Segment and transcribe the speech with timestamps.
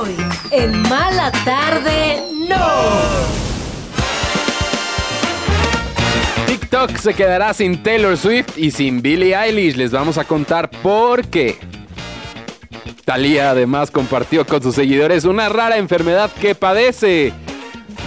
[0.00, 0.14] Hoy,
[0.52, 2.56] en Mala Tarde, no.
[6.46, 9.76] TikTok se quedará sin Taylor Swift y sin Billie Eilish.
[9.76, 11.58] Les vamos a contar por qué.
[13.04, 17.32] Thalía además compartió con sus seguidores una rara enfermedad que padece.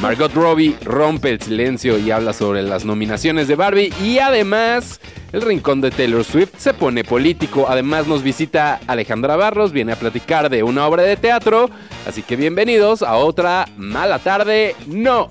[0.01, 5.01] Margot Robbie rompe el silencio y habla sobre las nominaciones de Barbie y además
[5.33, 7.65] el rincón de Taylor Swift se pone político.
[7.69, 11.69] Además nos visita Alejandra Barros, viene a platicar de una obra de teatro.
[12.07, 15.29] Así que bienvenidos a otra mala tarde, no.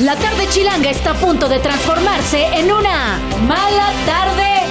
[0.00, 4.66] La tarde chilanga está a punto de transformarse en una mala tarde,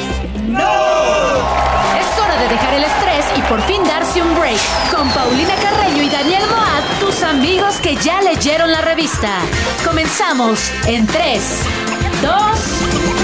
[0.47, 1.75] no.
[1.99, 4.59] Es hora de dejar el estrés y por fin darse un break.
[4.95, 9.39] Con Paulina Carreño y Daniel Moat, tus amigos que ya leyeron la revista.
[9.83, 11.44] Comenzamos en 3,
[12.22, 13.14] 2,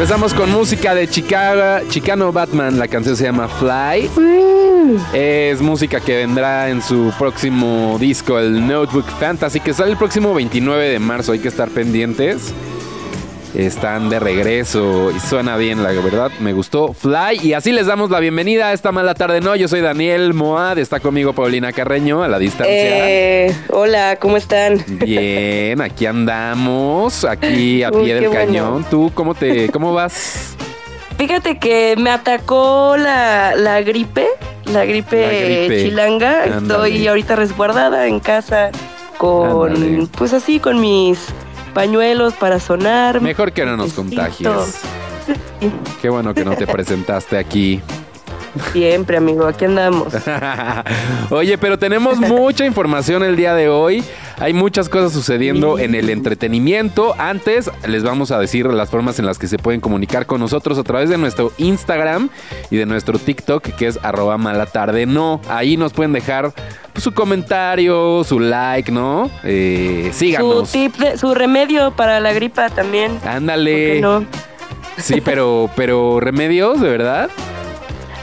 [0.00, 2.78] Empezamos con música de Chicago, Chicano Batman.
[2.78, 4.08] La canción se llama Fly.
[5.12, 10.32] Es música que vendrá en su próximo disco, el Notebook Fantasy, que sale el próximo
[10.32, 11.32] 29 de marzo.
[11.32, 12.54] Hay que estar pendientes
[13.54, 16.30] están de regreso y suena bien, la verdad.
[16.40, 17.40] Me gustó Fly.
[17.42, 19.40] Y así les damos la bienvenida a esta mala tarde.
[19.40, 20.78] No, yo soy Daniel Moad.
[20.78, 22.74] Está conmigo Paulina Carreño a la distancia.
[22.74, 24.84] Eh, hola, ¿cómo están?
[24.86, 28.84] Bien, aquí andamos, aquí a pie del cañón.
[28.88, 30.56] ¿Tú cómo te, cómo vas?
[31.18, 34.26] Fíjate que me atacó la, la gripe,
[34.72, 36.44] la gripe, chilanga.
[36.44, 38.70] Estoy ahorita resguardada en casa
[39.18, 41.26] con, pues así, con mis
[41.70, 43.20] pañuelos para sonar.
[43.20, 44.80] Mejor que no nos contagies.
[46.02, 47.80] Qué bueno que no te presentaste aquí.
[48.72, 50.12] Siempre, amigo, aquí andamos.
[51.30, 54.04] Oye, pero tenemos mucha información el día de hoy.
[54.38, 57.14] Hay muchas cosas sucediendo en el entretenimiento.
[57.18, 60.78] Antes les vamos a decir las formas en las que se pueden comunicar con nosotros
[60.78, 62.30] a través de nuestro Instagram
[62.70, 65.40] y de nuestro TikTok, que es arroba malatarde no.
[65.48, 66.52] Ahí nos pueden dejar
[66.92, 69.30] pues, su comentario, su like, ¿no?
[69.44, 70.70] Eh, síganos.
[70.70, 73.18] Su, tip su remedio para la gripa también.
[73.24, 74.00] Ándale.
[74.00, 74.24] No?
[74.96, 77.30] Sí, pero, pero remedios, ¿de verdad?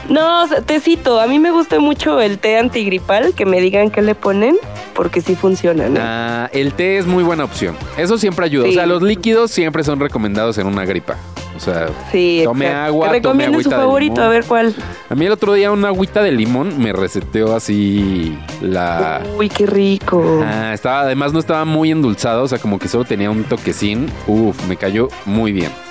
[0.08, 1.20] No, tecito.
[1.20, 4.56] A mí me gusta mucho el té antigripal, que me digan qué le ponen,
[4.94, 6.00] porque sí funciona, ¿no?
[6.02, 7.76] Ah, el té es muy buena opción.
[7.96, 8.68] Eso siempre ayuda.
[8.68, 11.16] O sea, los líquidos siempre son recomendados en una gripa.
[11.56, 14.72] O sea, sí, tome agua, tome su favorito, a ver cuál.
[15.10, 19.22] A mí el otro día una agüita de limón me reseteó así la...
[19.36, 20.40] Uy, qué rico.
[20.44, 24.06] Ah, estaba, además no estaba muy endulzado, o sea, como que solo tenía un toquecín.
[24.28, 25.87] Uf, me cayó muy bien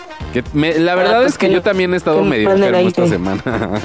[0.53, 3.41] la verdad es que, yo también he estado medio enfermo esta semana.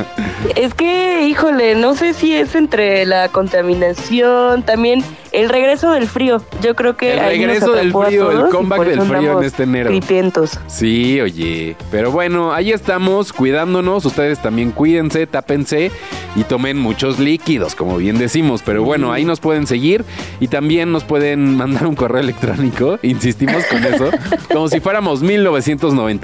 [0.57, 6.43] Es que, híjole, no sé si es entre la contaminación, también el regreso del frío.
[6.63, 7.15] Yo creo que.
[7.15, 9.91] El regreso del frío, el comeback del frío en este enero.
[9.91, 10.59] Gripientos.
[10.67, 11.77] Sí, oye.
[11.91, 14.05] Pero bueno, ahí estamos cuidándonos.
[14.05, 15.91] Ustedes también cuídense, tápense
[16.37, 18.63] y tomen muchos líquidos, como bien decimos.
[18.65, 20.05] Pero bueno, ahí nos pueden seguir
[20.39, 22.99] y también nos pueden mandar un correo electrónico.
[23.03, 24.11] Insistimos con eso.
[24.53, 25.23] como si fuéramos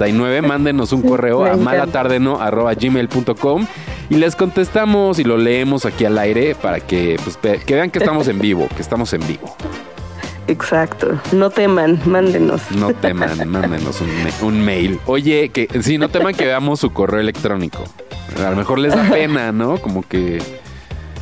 [0.07, 0.41] 1999.
[0.41, 3.65] Mándenos un correo a malatardeno.gmail.com
[4.09, 7.99] y les contestamos y lo leemos aquí al aire para que, pues, que vean que
[7.99, 9.55] estamos en vivo, que estamos en vivo.
[10.47, 11.19] Exacto.
[11.31, 12.71] No teman, mándenos.
[12.71, 14.01] No teman, mándenos
[14.41, 14.99] un, mail.
[15.05, 17.83] Oye, que sí, no teman que veamos su correo electrónico.
[18.43, 19.77] A lo mejor les da pena, ¿no?
[19.77, 20.41] Como que.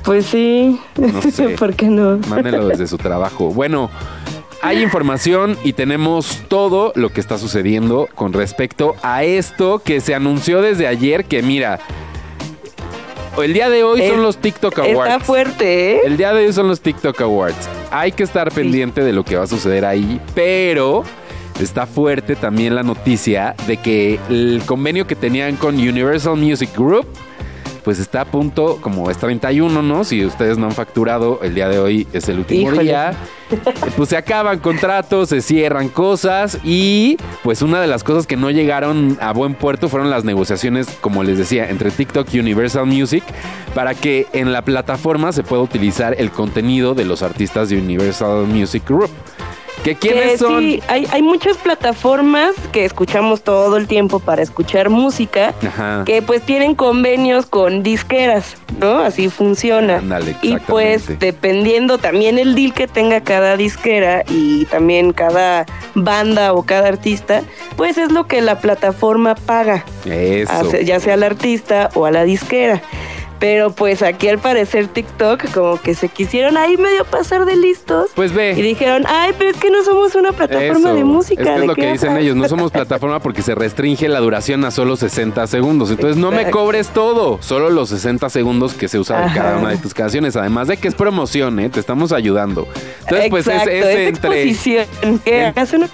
[0.06, 0.80] Pues sí.
[0.96, 1.50] No sé.
[1.60, 2.20] ¿Por qué no?
[2.30, 3.50] Mándenlo desde su trabajo.
[3.50, 3.90] Bueno,
[4.62, 10.16] hay información y tenemos todo lo que está sucediendo con respecto a esto que se
[10.16, 11.26] anunció desde ayer.
[11.26, 11.80] Que mira,
[13.44, 15.14] el día de hoy son los TikTok Awards.
[15.14, 16.02] Está fuerte, ¿eh?
[16.06, 17.70] El día de hoy son los TikTok Awards.
[17.92, 21.04] Hay que estar pendiente de lo que va a suceder ahí, pero
[21.60, 27.08] está fuerte también la noticia de que el convenio que tenían con Universal Music Group
[27.88, 30.04] pues está a punto, como es 31, ¿no?
[30.04, 33.14] Si ustedes no han facturado, el día de hoy es el último día.
[33.96, 38.52] Pues se acaban contratos, se cierran cosas y pues una de las cosas que no
[38.52, 43.24] llegaron a buen puerto fueron las negociaciones, como les decía, entre TikTok y Universal Music
[43.74, 48.48] para que en la plataforma se pueda utilizar el contenido de los artistas de Universal
[48.48, 49.12] Music Group.
[49.88, 50.60] ¿Que quiénes son?
[50.60, 55.54] Sí, hay, hay muchas plataformas que escuchamos todo el tiempo para escuchar música,
[56.06, 58.98] que pues tienen convenios con disqueras, ¿no?
[58.98, 60.04] Así funciona.
[60.42, 66.64] y pues dependiendo también el deal que tenga cada disquera y también cada banda o
[66.64, 67.44] cada artista,
[67.78, 69.86] pues es lo que la plataforma paga.
[70.04, 70.80] Eso.
[70.80, 72.82] Ya sea al artista o a la disquera.
[73.40, 78.10] Pero pues aquí al parecer TikTok como que se quisieron ahí medio pasar de listos.
[78.16, 78.54] Pues ve.
[78.58, 81.56] Y dijeron, ay, pero es que no somos una plataforma de música.
[81.56, 84.72] Es, es lo que dicen ellos, no somos plataforma porque se restringe la duración a
[84.72, 85.92] solo 60 segundos.
[85.92, 89.70] Entonces no me cobres todo, solo los 60 segundos que se usa en cada una
[89.70, 90.36] de tus canciones.
[90.36, 91.70] Además de que es promoción, ¿eh?
[91.70, 92.68] te estamos ayudando.
[93.02, 94.48] Entonces pues es, es, entre...
[95.24, 95.88] Que hagas una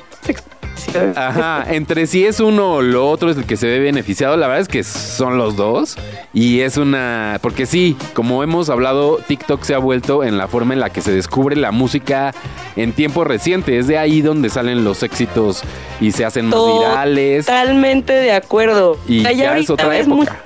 [1.15, 4.47] Ajá, entre si es uno o lo otro es el que se ve beneficiado, la
[4.47, 5.95] verdad es que son los dos.
[6.33, 7.39] Y es una.
[7.41, 11.01] Porque sí, como hemos hablado, TikTok se ha vuelto en la forma en la que
[11.01, 12.33] se descubre la música
[12.75, 13.77] en tiempo reciente.
[13.77, 15.63] Es de ahí donde salen los éxitos
[16.01, 17.45] y se hacen más virales.
[17.45, 18.97] Totalmente de acuerdo.
[19.07, 20.41] Y ya es otra época.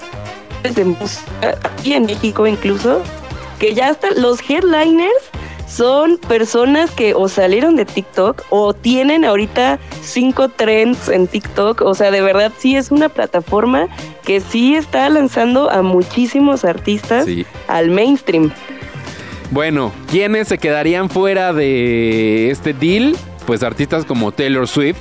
[1.64, 3.02] aquí en México incluso,
[3.60, 5.32] que ya hasta los headliners
[5.68, 11.82] son personas que o salieron de TikTok o tienen ahorita cinco trends en TikTok.
[11.82, 13.88] O sea, de verdad sí es una plataforma
[14.24, 17.28] que sí está lanzando a muchísimos artistas
[17.68, 18.52] al mainstream.
[19.52, 23.16] Bueno, ¿quiénes se quedarían fuera de este deal?
[23.46, 24.98] Pues artistas como Taylor Swift,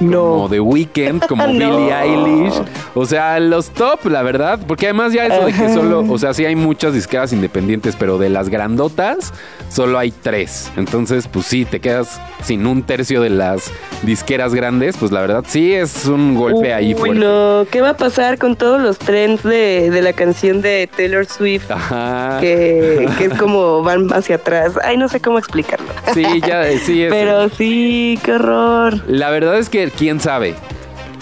[0.00, 2.62] como The Weeknd, como Billie Eilish.
[2.94, 4.58] O sea, los top, la verdad.
[4.66, 8.18] Porque además ya eso de que solo, o sea, sí hay muchas disqueras independientes, pero
[8.18, 9.32] de las grandotas,
[9.68, 10.70] solo hay tres.
[10.76, 13.70] Entonces, pues sí, te quedas sin un tercio de las
[14.02, 14.96] disqueras grandes.
[14.96, 17.18] Pues la verdad, sí es un golpe ahí fuerte.
[17.18, 17.66] No.
[17.70, 21.70] ¿Qué va a pasar con todos los trends de, de la canción de Taylor Swift?
[21.70, 22.38] Ajá.
[22.40, 24.72] Que, que, es como van hacia atrás.
[24.82, 25.86] Ay, no sé cómo explicarlo.
[26.14, 27.02] Sí, ya, sí.
[27.02, 29.00] Es, pero sí, qué horror.
[29.06, 30.54] La verdad es que quién sabe.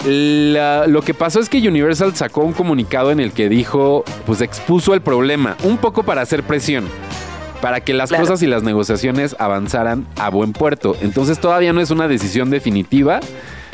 [0.05, 4.93] lo que pasó es que Universal sacó un comunicado en el que dijo, pues expuso
[4.93, 6.87] el problema, un poco para hacer presión,
[7.61, 10.95] para que las cosas y las negociaciones avanzaran a buen puerto.
[11.01, 13.19] Entonces todavía no es una decisión definitiva,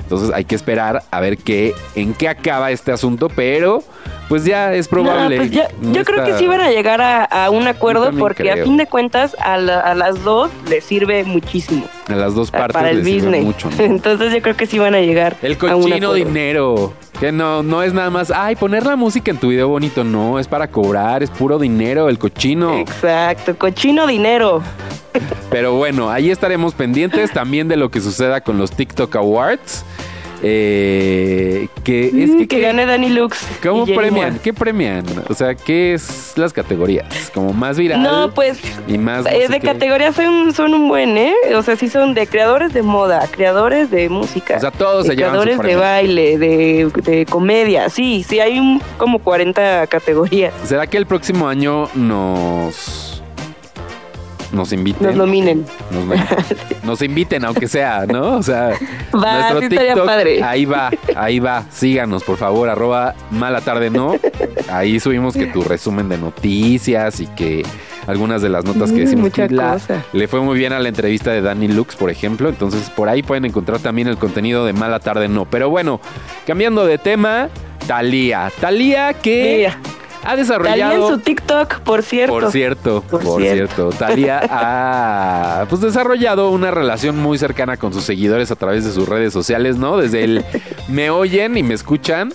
[0.06, 3.84] entonces hay que esperar a ver qué, en qué acaba este asunto, pero
[4.30, 5.38] pues ya es probable.
[5.38, 8.86] Pues yo creo que sí van a llegar a, un acuerdo porque a fin de
[8.86, 11.88] cuentas a, las dos les sirve muchísimo.
[12.08, 13.32] A las dos partes para el les business.
[13.32, 13.70] Sirve mucho.
[13.80, 15.38] Entonces yo creo que sí van a llegar.
[15.42, 16.94] El cochino dinero.
[17.20, 20.04] Que no, no es nada más, ay, poner la música en tu video bonito.
[20.04, 22.78] No, es para cobrar, es puro dinero, el cochino.
[22.78, 24.62] Exacto, cochino dinero.
[25.50, 29.86] Pero bueno, ahí estaremos pendientes también de lo que suceda con los TikTok Awards.
[30.48, 33.48] Eh, que es que, que gane Danny Lux.
[33.64, 34.38] ¿Cómo premian?
[34.38, 35.04] ¿Qué premian?
[35.28, 37.32] O sea, ¿qué es las categorías?
[37.34, 38.04] Como más viral.
[38.04, 38.60] No, pues.
[38.88, 39.26] Y más.
[39.26, 41.34] Eh, de categorías son, son un buen, ¿eh?
[41.56, 44.58] O sea, sí son de creadores de moda, creadores de música.
[44.58, 47.90] O sea, todos se llevan Creadores de baile, de, de, comedia.
[47.90, 50.54] Sí, sí, hay un, como 40 categorías.
[50.64, 53.15] ¿Será que el próximo año nos
[54.56, 55.08] nos inviten.
[55.08, 55.66] Nos nominen.
[56.84, 58.38] Nos, inviten, aunque sea, ¿no?
[58.38, 58.74] O sea,
[59.12, 60.08] nuestro TikTok,
[60.44, 61.66] ahí va, ahí va.
[61.72, 64.16] Síganos, por favor, arroba mala tarde, ¿no?
[64.70, 67.64] Ahí subimos que tu resumen de noticias y que
[68.08, 69.24] algunas de las notas que decimos.
[69.26, 69.48] Mucha
[70.14, 72.50] Le fue muy bien a la entrevista de Danny Lux, por ejemplo.
[72.50, 75.46] Entonces, por ahí pueden encontrar también el contenido de Mala Tarde No.
[75.46, 76.00] Pero bueno,
[76.46, 77.50] cambiando de tema,
[77.88, 78.52] Talía.
[78.60, 79.72] Talía que
[80.26, 80.92] ha desarrollado.
[80.92, 82.34] Talía en su TikTok, por cierto.
[82.34, 83.90] Por cierto, por, cierto.
[83.90, 89.08] Talía ha pues, desarrollado una relación muy cercana con sus seguidores a través de sus
[89.08, 89.98] redes sociales, ¿no?
[89.98, 90.46] Desde el
[90.88, 92.34] me oyen y me escuchan.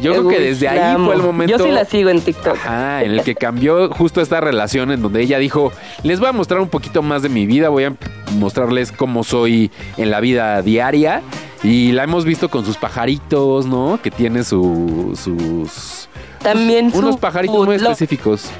[0.00, 1.56] Yo creo que desde ahí fue el momento.
[1.56, 2.56] Yo sí la sigo en TikTok.
[2.66, 6.32] Ah, en el que cambió justo esta relación en donde ella dijo: Les voy a
[6.32, 7.94] mostrar un poquito más de mi vida, voy a
[8.38, 11.22] mostrarles cómo soy en la vida diaria.
[11.62, 14.00] Y la hemos visto con sus pajaritos, ¿no?
[14.02, 16.08] Que tiene su, sus
[16.42, 18.50] también unos pajaritos muy específicos.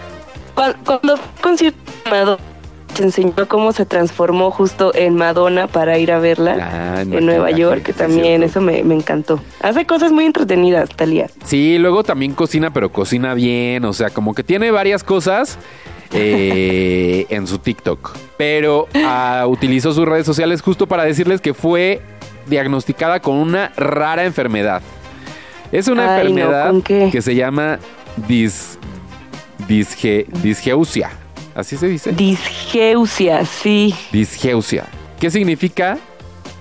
[0.55, 2.39] Cuando, concierto
[2.95, 7.51] se enseñó cómo se transformó justo en Madonna para ir a verla ah, en Nueva
[7.51, 9.41] York, que también eso me, encantó.
[9.61, 11.29] Hace cosas muy entretenidas, Talía.
[11.45, 15.59] Sí, luego también cocina, pero cocina bien, o sea, como que tiene varias cosas.
[16.15, 18.15] Eh, en su TikTok.
[18.37, 22.03] Pero ah, utilizó sus redes sociales justo para decirles que fue
[22.47, 24.83] diagnosticada con una rara enfermedad.
[25.73, 27.79] Es una enfermedad que se llama
[28.29, 28.79] dis,
[29.67, 31.11] disgeusia.
[31.55, 32.13] ¿Así se dice?
[32.13, 33.95] Disgeusia, sí.
[34.13, 34.85] Disgeusia.
[35.19, 35.99] ¿Qué significa?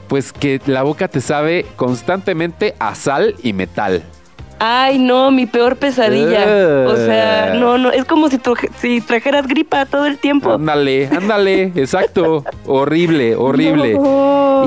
[0.08, 4.04] Pues que la boca te sabe constantemente a sal y metal.
[4.64, 6.86] Ay, no, mi peor pesadilla.
[6.88, 8.40] O sea, no, no, es como si,
[8.78, 10.54] si trajeras gripa todo el tiempo.
[10.54, 12.46] Ándale, ándale, exacto.
[12.68, 13.98] horrible, horrible.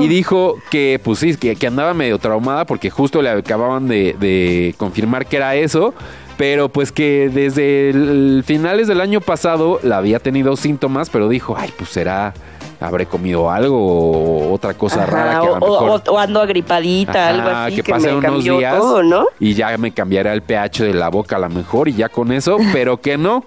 [0.01, 4.17] Y dijo que, pues sí, que, que, andaba medio traumada porque justo le acababan de,
[4.19, 5.93] de confirmar que era eso
[6.37, 11.55] pero pues que desde el finales del año pasado la había tenido síntomas, pero dijo,
[11.57, 12.33] ay, pues será
[12.79, 16.01] habré comido algo o otra cosa rara que a lo mejor...
[16.07, 19.27] o, ando agripadita, algo así que, que pase unos días ¿no?
[19.39, 22.31] y ya me cambiará el pH de la boca a lo mejor y ya con
[22.31, 23.45] eso, pero que no,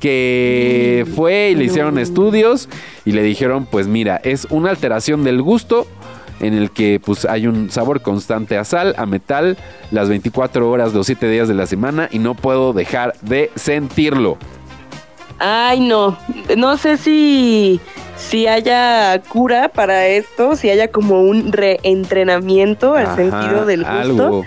[0.00, 2.68] que fue y le hicieron estudios
[3.04, 5.86] y le dijeron, pues mira, es una alteración del gusto
[6.40, 9.56] en el que pues hay un sabor constante a sal, a metal,
[9.90, 14.38] las 24 horas, los 7 días de la semana y no puedo dejar de sentirlo.
[15.38, 16.18] Ay, no,
[16.56, 17.80] no sé si
[18.16, 24.44] si haya cura para esto, si haya como un reentrenamiento al sentido del gusto.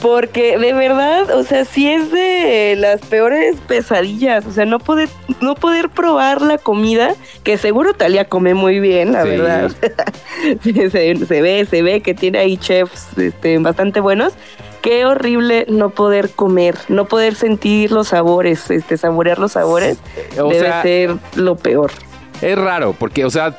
[0.00, 5.10] Porque de verdad, o sea, sí es de las peores pesadillas, o sea, no poder,
[5.42, 9.70] no poder probar la comida, que seguro Talia come muy bien, la verdad.
[10.62, 14.32] se, ve, se ve que tiene ahí chefs este, bastante buenos.
[14.80, 19.98] Qué horrible no poder comer, no poder sentir los sabores, este, saborear los sabores,
[20.34, 21.90] debe ser lo peor.
[22.42, 23.54] Es raro, porque, o sea,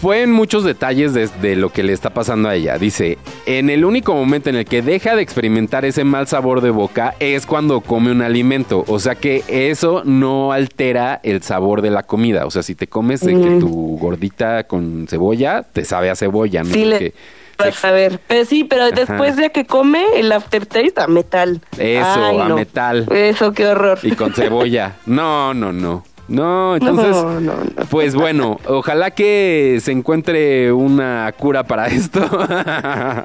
[0.00, 2.78] fue en muchos detalles de, lo que le está pasando a ella.
[2.78, 6.70] Dice, en el único momento en el que deja de experimentar ese mal sabor de
[6.70, 8.84] boca es cuando come un alimento.
[8.88, 12.46] O sea que eso no altera el sabor de la comida.
[12.46, 16.62] O sea, si te comes de que tu gordita con cebolla, te sabe a cebolla,
[16.62, 16.72] ¿no?
[16.72, 17.12] Sí,
[17.82, 21.60] a ver, pero sí, pero después de que come el aftertaste a metal.
[21.78, 23.06] Eso, a metal.
[23.10, 23.98] Eso, qué horror.
[24.02, 24.96] Y con cebolla.
[25.06, 26.04] No, no, no.
[26.26, 27.16] No, entonces,
[27.90, 32.20] pues bueno, ojalá que se encuentre una cura para esto.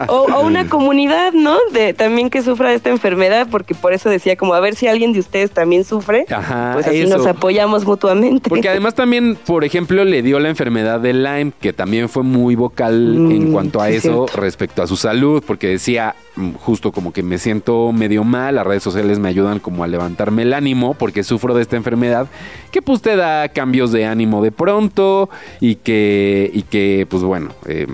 [0.08, 1.58] O, una comunidad, ¿no?
[1.72, 4.88] De también que sufra de esta enfermedad, porque por eso decía como a ver si
[4.88, 8.50] alguien de ustedes también sufre, Ajá, pues así nos apoyamos mutuamente.
[8.50, 12.56] Porque además también, por ejemplo, le dio la enfermedad de Lyme, que también fue muy
[12.56, 17.14] vocal en mm, cuanto a eso respecto a su salud, porque decía mm, justo como
[17.14, 20.94] que me siento medio mal, las redes sociales me ayudan como a levantarme el ánimo
[20.94, 22.28] porque sufro de esta enfermedad
[22.72, 25.30] que pues te da cambios de ánimo de pronto
[25.60, 27.50] y que, y que pues bueno...
[27.68, 27.86] Eh,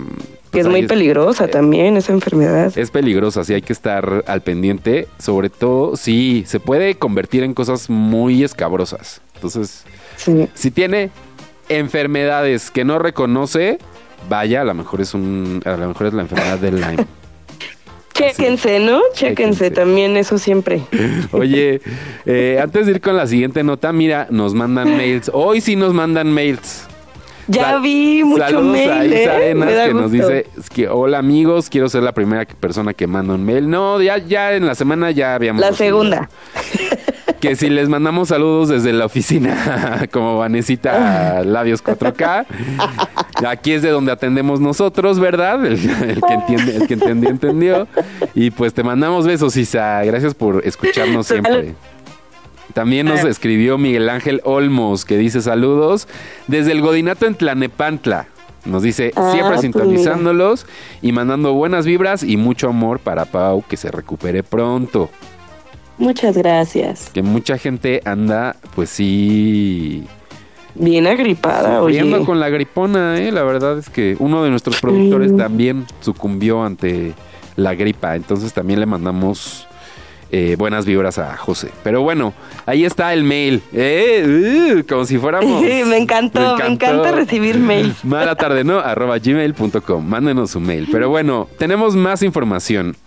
[0.53, 2.71] que es muy peligrosa también esa enfermedad.
[2.77, 7.53] Es peligrosa, sí hay que estar al pendiente, sobre todo si se puede convertir en
[7.53, 9.19] cosas muy escabrosas.
[9.33, 9.83] Entonces,
[10.53, 11.09] si tiene
[11.67, 13.79] enfermedades que no reconoce,
[14.29, 17.05] vaya, a lo mejor es un a lo mejor es la enfermedad del Lyme.
[18.15, 19.01] Chéquense, ¿no?
[19.13, 20.81] Chéquense, también, eso siempre.
[21.31, 21.81] Oye,
[22.25, 25.29] eh, antes de ir con la siguiente nota, mira, nos mandan mails.
[25.33, 26.87] Hoy sí nos mandan mails.
[27.47, 29.87] Ya vi mucho Saludos mail, a Isa ¿eh?
[29.87, 33.69] que nos dice que hola amigos, quiero ser la primera persona que manda un mail.
[33.69, 35.61] No, ya, ya en la semana ya habíamos.
[35.61, 36.29] La segunda.
[37.39, 42.45] Que si les mandamos saludos desde la oficina, como Vanesita Labios 4K,
[43.47, 45.65] aquí es de donde atendemos nosotros, ¿verdad?
[45.65, 47.87] El, que entiende, el que entendió, entendió.
[48.33, 50.03] Y pues te mandamos besos, Isa.
[50.03, 51.75] Gracias por escucharnos siempre.
[52.73, 56.07] También nos escribió Miguel Ángel Olmos, que dice saludos
[56.47, 58.27] desde el Godinato en Tlanepantla.
[58.65, 60.65] Nos dice ah, siempre pues sintonizándolos
[61.01, 65.09] y mandando buenas vibras y mucho amor para Pau, que se recupere pronto.
[65.97, 67.09] Muchas gracias.
[67.13, 70.05] Que mucha gente anda, pues sí.
[70.75, 73.31] Bien agripada, Viendo con la gripona, ¿eh?
[73.31, 77.13] La verdad es que uno de nuestros productores también sucumbió ante
[77.55, 78.15] la gripa.
[78.15, 79.67] Entonces también le mandamos
[80.31, 81.69] eh, buenas vibras a José.
[81.81, 82.33] Pero bueno,
[82.65, 83.61] ahí está el mail.
[83.71, 85.61] Eh, uh, como si fuéramos.
[85.61, 87.95] Sí, me encantó, me, encanta recibir mail.
[88.03, 88.79] Mala tarde, ¿no?
[88.79, 90.05] arroba gmail.com.
[90.05, 90.89] Mándenos su mail.
[90.91, 92.97] Pero bueno, tenemos más información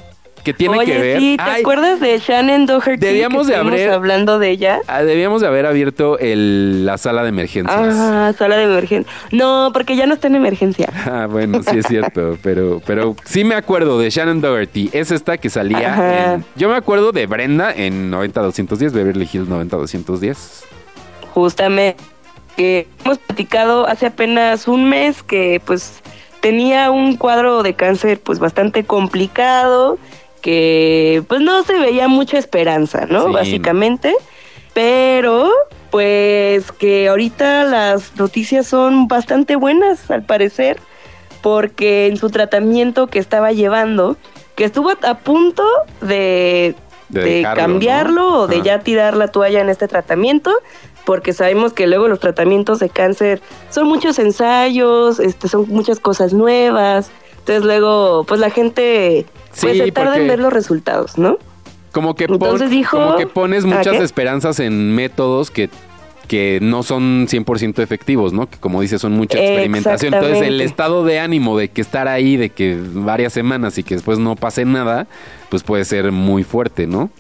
[0.43, 1.21] que tiene que ver.
[1.21, 3.05] Sí, ¿te acuerdas de Shannon Doherty?
[3.05, 4.81] Debíamos de haber hablando de ella.
[4.87, 7.95] Ah, debíamos de haber abierto el, la sala de emergencias.
[7.97, 9.13] Ah, sala de emergencia.
[9.31, 10.89] No, porque ya no está en emergencia.
[11.11, 14.91] Ah, bueno, sí es cierto, pero pero sí me acuerdo de Shannon Doherty.
[14.93, 20.65] Es esta que salía en, Yo me acuerdo de Brenda en 90210, Beverly Hills 90210.
[21.33, 21.97] Justamente
[22.59, 26.03] que hemos platicado hace apenas un mes que pues
[26.41, 29.97] tenía un cuadro de cáncer pues bastante complicado
[30.49, 33.31] que pues no se veía mucha esperanza, ¿no?
[33.31, 34.15] Básicamente,
[34.73, 35.53] pero
[35.91, 40.79] pues que ahorita las noticias son bastante buenas al parecer,
[41.43, 44.17] porque en su tratamiento que estaba llevando,
[44.55, 45.63] que estuvo a punto
[46.01, 46.75] de,
[47.55, 50.51] cambiarlo o de ya tirar la toalla en este tratamiento,
[51.05, 56.33] porque sabemos que luego los tratamientos de cáncer son muchos ensayos, este, son muchas cosas
[56.33, 59.27] nuevas, entonces luego pues la gente
[59.61, 61.39] pues se tarda en ver los resultados, ¿no?
[61.93, 65.71] Como que, Entonces dijo, como que pones muchas esperanzas en métodos que,
[66.29, 68.49] que no son 100% efectivos, ¿no?
[68.49, 70.15] Que como dices, son mucha experimentación.
[70.15, 73.95] Entonces el estado de ánimo de que estar ahí, de que varias semanas y que
[73.95, 75.07] después no pase nada,
[75.49, 77.11] pues puede ser muy fuerte, ¿no?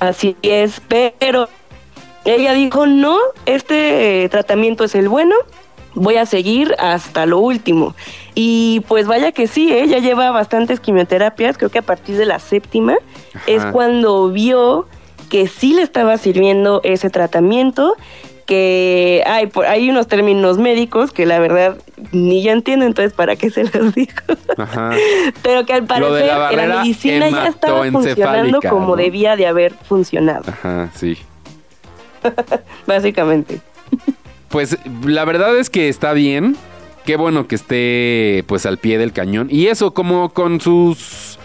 [0.00, 0.80] Así es,
[1.18, 1.48] pero
[2.24, 5.34] ella dijo, no, este tratamiento es el bueno,
[5.98, 7.94] voy a seguir hasta lo último.
[8.34, 10.00] Y pues vaya que sí, ella ¿eh?
[10.00, 12.96] lleva bastantes quimioterapias, creo que a partir de la séptima
[13.46, 14.86] es cuando vio
[15.28, 17.96] que sí le estaba sirviendo ese tratamiento
[18.46, 21.76] que hay, hay unos términos médicos que la verdad
[22.12, 24.12] ni yo entiendo, entonces ¿para qué se los digo?
[25.42, 30.44] Pero que al parecer la, la, medicina ya estaba funcionando como debía de haber funcionado.
[30.50, 31.18] Ajá, sí.
[32.86, 33.60] Básicamente.
[34.48, 36.56] Pues la verdad es que está bien.
[37.04, 39.48] Qué bueno que esté pues al pie del cañón.
[39.50, 41.38] Y eso como con sus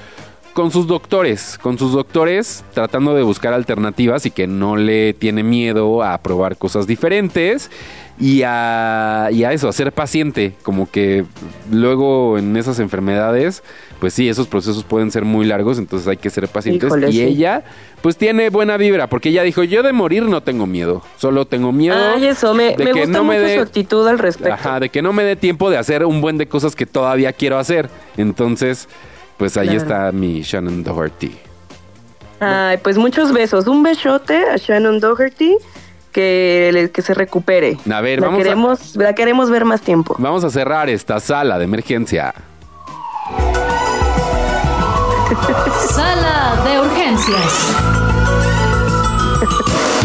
[0.54, 5.42] con sus doctores, con sus doctores tratando de buscar alternativas y que no le tiene
[5.42, 7.72] miedo a probar cosas diferentes
[8.20, 11.26] y a, y a eso, a ser paciente, como que
[11.72, 13.64] luego en esas enfermedades,
[14.04, 16.92] pues sí, esos procesos pueden ser muy largos, entonces hay que ser pacientes.
[17.10, 17.64] y ella,
[18.02, 21.72] pues tiene buena vibra, porque ella dijo, yo de morir no tengo miedo, solo tengo
[21.72, 24.54] miedo eso, me, de que no me dé, su actitud al respecto.
[24.54, 27.32] Ajá, de que no me dé tiempo de hacer un buen de cosas que todavía
[27.32, 27.90] quiero hacer.
[28.18, 28.90] Entonces,
[29.38, 31.38] pues ahí está mi Shannon Doherty.
[32.42, 33.68] Ay, pues muchos besos.
[33.68, 35.56] Un besote a Shannon Doherty.
[36.12, 37.78] Que, que se recupere.
[37.90, 40.16] A ver, la vamos queremos, La queremos ver más tiempo.
[40.20, 42.36] Vamos a cerrar esta sala de emergencia.
[45.90, 47.74] Sala de urgencias.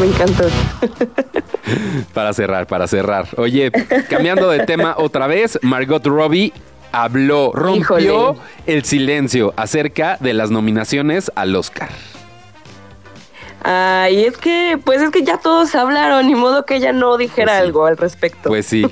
[0.01, 0.45] Me encantó.
[2.15, 3.29] para cerrar, para cerrar.
[3.37, 3.71] Oye,
[4.09, 6.53] cambiando de tema otra vez, Margot Robbie
[6.93, 11.91] habló, rompió el silencio acerca de las nominaciones al Oscar.
[13.65, 17.53] Ay, es que, pues es que ya todos hablaron, ni modo que ella no dijera
[17.53, 18.49] pues algo al respecto.
[18.49, 18.87] Pues sí,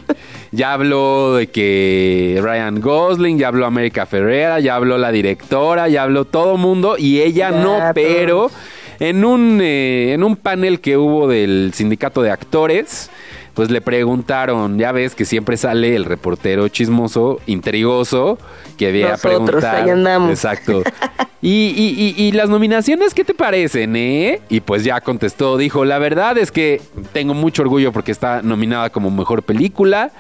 [0.57, 6.03] ya habló de que Ryan Gosling, ya habló América Ferrera, ya habló la directora, ya
[6.03, 8.51] habló todo mundo y ella no, pero
[8.99, 13.11] en un, eh, en un panel que hubo del sindicato de actores,
[13.53, 18.39] pues le preguntaron, ya ves que siempre sale el reportero chismoso, intrigoso,
[18.79, 19.93] que había preguntado.
[19.93, 20.31] andamos.
[20.31, 20.83] Exacto.
[21.43, 24.41] Y, y, y, las nominaciones, ¿qué te parecen, eh?
[24.49, 26.81] Y pues ya contestó, dijo, la verdad es que
[27.13, 30.11] tengo mucho orgullo porque está nominada como mejor película.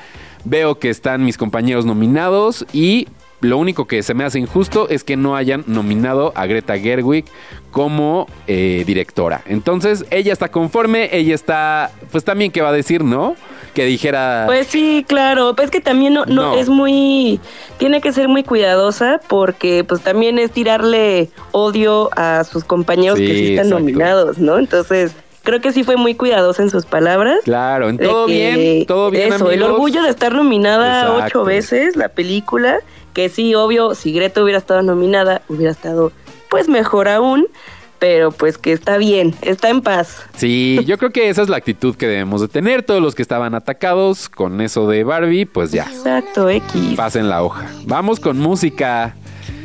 [0.48, 3.08] Veo que están mis compañeros nominados y
[3.40, 7.24] lo único que se me hace injusto es que no hayan nominado a Greta Gerwig
[7.70, 9.42] como eh, directora.
[9.46, 13.34] Entonces, ella está conforme, ella está, pues también, ¿qué va a decir, no?
[13.74, 14.44] Que dijera...
[14.46, 17.40] Pues sí, claro, pues que también no, no, es muy,
[17.78, 23.34] tiene que ser muy cuidadosa porque pues también es tirarle odio a sus compañeros que
[23.34, 24.58] sí están nominados, ¿no?
[24.58, 25.12] Entonces
[25.46, 27.38] creo que sí fue muy cuidadosa en sus palabras.
[27.44, 29.32] Claro, en todo bien, todo bien.
[29.32, 32.80] Eso, el orgullo de estar nominada ocho veces la película
[33.14, 36.12] que sí, obvio, si Greta hubiera estado nominada, hubiera estado
[36.50, 37.46] pues mejor aún,
[37.98, 40.22] pero pues que está bien, está en paz.
[40.36, 42.82] Sí, yo creo que esa es la actitud que debemos de tener.
[42.82, 45.84] Todos los que estaban atacados con eso de Barbie, pues ya.
[45.84, 46.94] Exacto, X.
[46.96, 47.70] Pasen la hoja.
[47.84, 49.14] Vamos con música.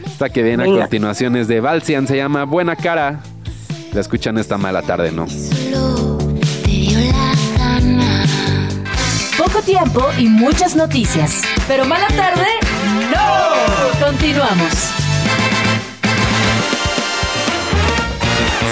[0.06, 3.22] Esta que viene a continuación es de Valsian, se llama Buena Cara.
[3.94, 5.26] La escuchan esta mala tarde, ¿no?
[9.38, 11.42] Poco tiempo y muchas noticias.
[11.68, 12.46] Pero mala tarde,
[13.12, 14.06] no.
[14.06, 14.72] Continuamos.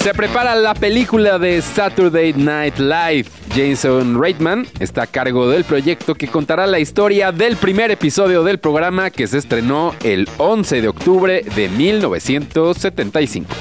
[0.02, 3.26] Se prepara la película de Saturday Night Live.
[3.54, 8.60] Jason Reitman está a cargo del proyecto que contará la historia del primer episodio del
[8.60, 13.54] programa que se estrenó el 11 de octubre de 1975.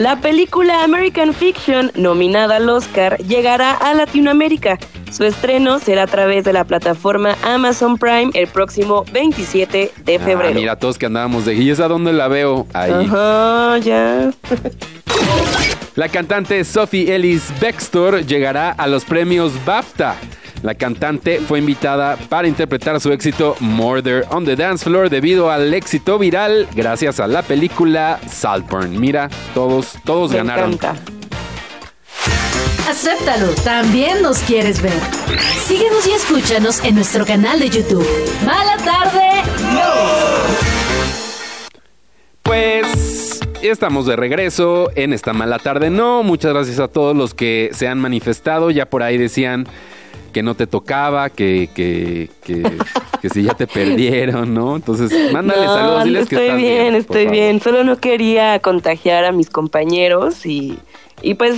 [0.00, 4.78] La película American Fiction, nominada al Oscar, llegará a Latinoamérica.
[5.12, 10.18] Su estreno será a través de la plataforma Amazon Prime el próximo 27 de ah,
[10.18, 10.54] febrero.
[10.58, 11.54] mira, todos que andábamos de...
[11.54, 12.66] ¿Y esa dónde la veo?
[12.72, 12.92] Ahí.
[12.92, 14.30] Ajá, ya.
[15.96, 20.16] La cantante Sophie Ellis Bextor llegará a los premios BAFTA.
[20.62, 25.72] La cantante fue invitada para interpretar su éxito Murder on the Dance Floor debido al
[25.72, 29.00] éxito viral gracias a la película Saltburn.
[29.00, 30.78] Mira, todos, todos ganaron.
[32.88, 34.92] Acéptalo, también nos quieres ver.
[35.64, 38.06] Síguenos y escúchanos en nuestro canal de YouTube.
[38.44, 39.42] Mala tarde,
[42.42, 45.88] Pues estamos de regreso en esta mala tarde.
[45.88, 48.70] No, muchas gracias a todos los que se han manifestado.
[48.70, 49.66] Ya por ahí decían
[50.32, 54.76] que no te tocaba, que, que, que, si ya te perdieron, ¿no?
[54.76, 56.78] Entonces, mándale saludos, diles estoy que estás bien.
[56.78, 60.78] bien estoy bien, solo no quería contagiar a mis compañeros y,
[61.22, 61.56] y pues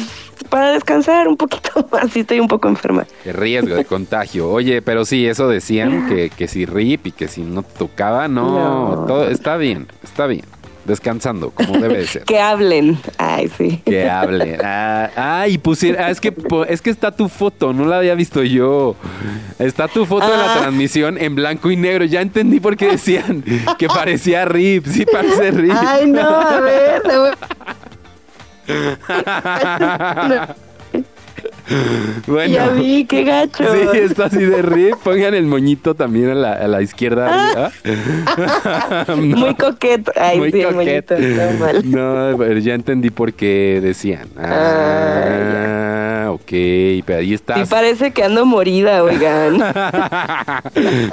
[0.49, 3.07] para descansar un poquito más, sí estoy un poco enferma.
[3.25, 4.51] Qué riesgo de contagio.
[4.51, 8.29] Oye, pero sí, eso decían, que, que si RIP y que si no te tocaba,
[8.29, 10.45] no, todo está bien, está bien
[10.85, 12.25] descansando, como debe de ser.
[12.27, 12.99] que hablen.
[13.35, 13.81] Ay, sí.
[13.85, 14.59] Que hablen.
[14.63, 16.03] Ah, y pusieron.
[16.03, 16.35] Ah, es que
[16.69, 18.95] es que está tu foto, no la había visto yo.
[19.59, 20.59] Está tu foto de la ah.
[20.59, 22.05] transmisión en blanco y negro.
[22.05, 23.43] Ya entendí por qué decían
[23.79, 24.87] que parecía Rip.
[24.87, 25.73] Sí, parece Rip.
[25.75, 27.03] Ay, no, a ver.
[32.27, 32.53] bueno.
[32.53, 33.65] Ya vi, qué gacho.
[33.93, 34.97] Sí, está así de rip.
[35.03, 37.73] Pongan el moñito también a la, a la izquierda.
[39.17, 40.13] Muy coqueto.
[40.17, 41.15] Ay, Muy sí, coqueto.
[41.85, 44.29] No, pero ya entendí por qué decían.
[44.37, 46.51] Ah, ok,
[47.05, 47.57] pero ahí está.
[47.57, 49.59] Sí, parece que ando morida, oigan.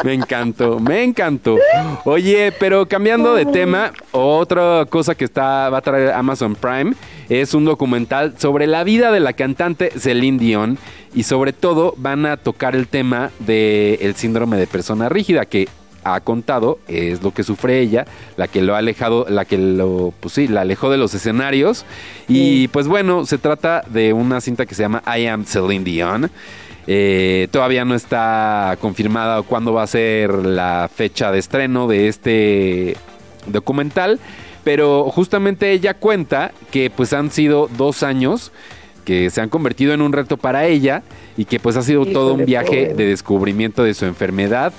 [0.04, 1.58] me encantó, me encantó.
[2.06, 6.94] Oye, pero cambiando de tema, otra cosa que está va a traer Amazon Prime
[7.30, 10.78] es un documental sobre la vida de la cantante Celine Dion
[11.14, 15.68] y sobre todo van a tocar el tema del síndrome de persona rígida que
[16.04, 18.06] ha contado es lo que sufre ella,
[18.38, 21.86] la que lo ha alejado, la que lo, pues sí, la alejó de los escenarios.
[22.28, 26.32] Y pues bueno, se trata de una cinta que se llama I Am Celine Dion.
[26.88, 32.98] Eh, todavía no está confirmada cuándo va a ser la fecha de estreno de este
[33.46, 34.20] documental,
[34.70, 38.52] pero justamente ella cuenta que pues han sido dos años
[39.04, 41.02] que se han convertido en un reto para ella
[41.38, 44.72] y que pues ha sido todo un viaje de descubrimiento de su enfermedad,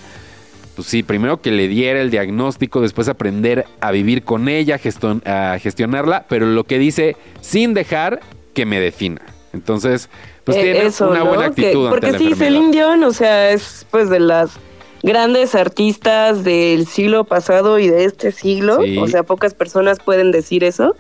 [0.77, 4.79] pues sí, primero que le diera el diagnóstico, después aprender a vivir con ella,
[5.25, 8.21] a gestionarla, pero lo que dice sin dejar
[8.55, 9.23] que me defina.
[9.53, 10.09] Entonces,
[10.45, 11.89] pues eh, tiene una buena actitud.
[11.89, 14.53] porque sí, Celine Dion, o sea, es pues de las
[15.03, 20.65] grandes artistas del siglo pasado y de este siglo, o sea, pocas personas pueden decir
[20.65, 20.97] eso.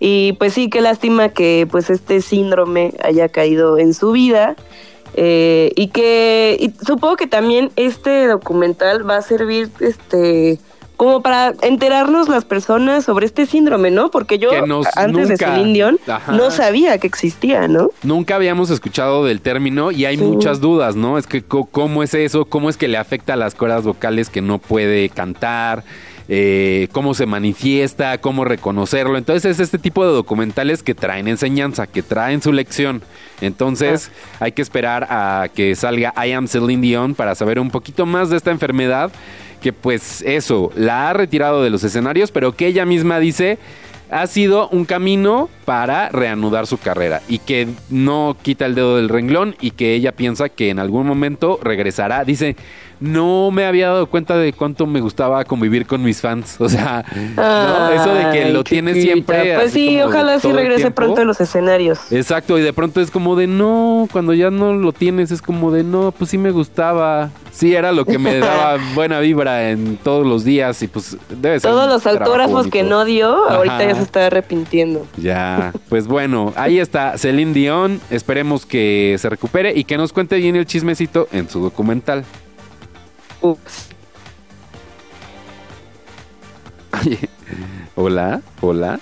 [0.00, 4.56] Y pues sí, qué lástima que pues este síndrome haya caído en su vida.
[5.14, 10.60] Eh, y que supongo que también este documental va a servir este
[10.98, 14.10] como para enterarnos las personas sobre este síndrome, ¿no?
[14.10, 14.50] Porque yo
[14.96, 16.00] antes de Celine Dion
[16.32, 17.90] no sabía que existía, ¿no?
[18.02, 21.16] Nunca habíamos escuchado del término y hay muchas dudas, ¿no?
[21.16, 24.42] Es que cómo es eso, cómo es que le afecta a las cuerdas vocales que
[24.42, 25.84] no puede cantar.
[26.30, 29.16] Eh, cómo se manifiesta, cómo reconocerlo.
[29.16, 33.02] Entonces es este tipo de documentales que traen enseñanza, que traen su lección.
[33.40, 34.44] Entonces ah.
[34.44, 38.28] hay que esperar a que salga I Am Celine Dion para saber un poquito más
[38.28, 39.10] de esta enfermedad
[39.60, 43.58] que pues eso, la ha retirado de los escenarios, pero que ella misma dice
[44.10, 49.08] ha sido un camino para reanudar su carrera y que no quita el dedo del
[49.08, 52.24] renglón y que ella piensa que en algún momento regresará.
[52.24, 52.56] Dice,
[53.00, 56.56] no me había dado cuenta de cuánto me gustaba convivir con mis fans.
[56.58, 57.04] O sea,
[57.94, 59.54] eso de que lo tiene siempre.
[59.56, 62.12] Pues sí, ojalá sí regrese pronto a los escenarios.
[62.12, 65.70] Exacto, y de pronto es como de no, cuando ya no lo tienes es como
[65.70, 67.30] de no, pues sí me gustaba.
[67.50, 71.58] Sí, era lo que me daba buena vibra en todos los días y pues debe
[71.60, 71.70] ser.
[71.70, 75.06] Todos los autógrafos que no dio, ahorita ya se está arrepintiendo.
[75.16, 78.00] Ya, pues bueno, ahí está Celine Dion.
[78.10, 82.24] Esperemos que se recupere y que nos cuente bien el chismecito en su documental.
[87.94, 89.00] Hola, hola.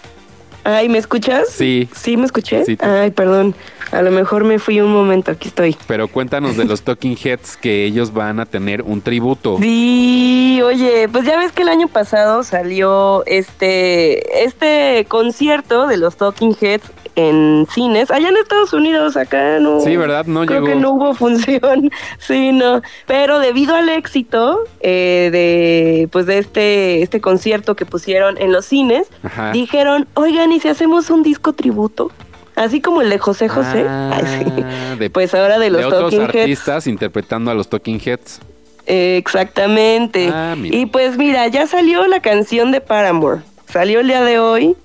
[0.65, 1.49] Ay, ¿me escuchas?
[1.49, 1.89] Sí.
[1.95, 2.65] ¿Sí me escuché?
[2.81, 3.55] Ay, perdón.
[3.93, 5.77] A lo mejor me fui un momento, aquí estoy.
[5.87, 9.59] Pero cuéntanos de los Talking Heads que ellos van a tener un tributo.
[9.61, 16.17] Sí, oye, pues ya ves que el año pasado salió este este concierto de los
[16.17, 19.81] Talking Heads en cines, allá en Estados Unidos, acá no.
[19.81, 20.27] Sí, ¿verdad?
[20.27, 22.83] No creo que no hubo función, sí, no.
[23.07, 28.67] Pero debido al éxito eh, de, pues de este, este concierto que pusieron en los
[28.67, 29.09] cines,
[29.53, 32.13] dijeron, oigan, ¿y si hacemos un disco tributo?
[32.55, 33.87] Así como el de José José.
[33.89, 34.21] Ah,
[35.13, 38.41] pues ahora de los de otros artistas interpretando a los Talking Heads.
[38.87, 40.31] exactamente.
[40.33, 43.41] Ah, y pues mira, ya salió la canción de Paramore.
[43.69, 44.77] Salió el día de hoy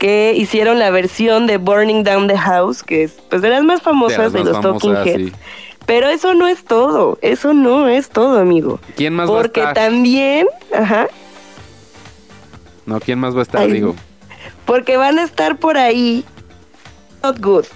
[0.00, 3.82] que hicieron la versión de Burning Down the House, que es pues de las más
[3.82, 5.32] famosas de, los Talking Heads.
[5.84, 8.80] Pero eso no es todo, eso no es todo, amigo.
[8.96, 9.90] ¿Quién más Porque va a estar?
[9.90, 11.06] también, ajá.
[12.86, 13.94] No, ¿quién más va a estar, digo?
[14.64, 16.24] Porque van a estar por ahí
[17.22, 17.66] Not Good,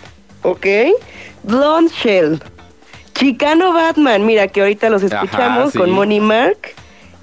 [0.44, 0.66] ¿ok?
[1.42, 2.42] Blonde Shell,
[3.14, 6.74] Chicano Batman, mira que ahorita los escuchamos con Money Mark.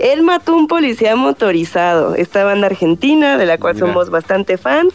[0.01, 2.15] Él mató un policía motorizado.
[2.15, 4.93] Esta banda argentina, de la cual somos bastante fans.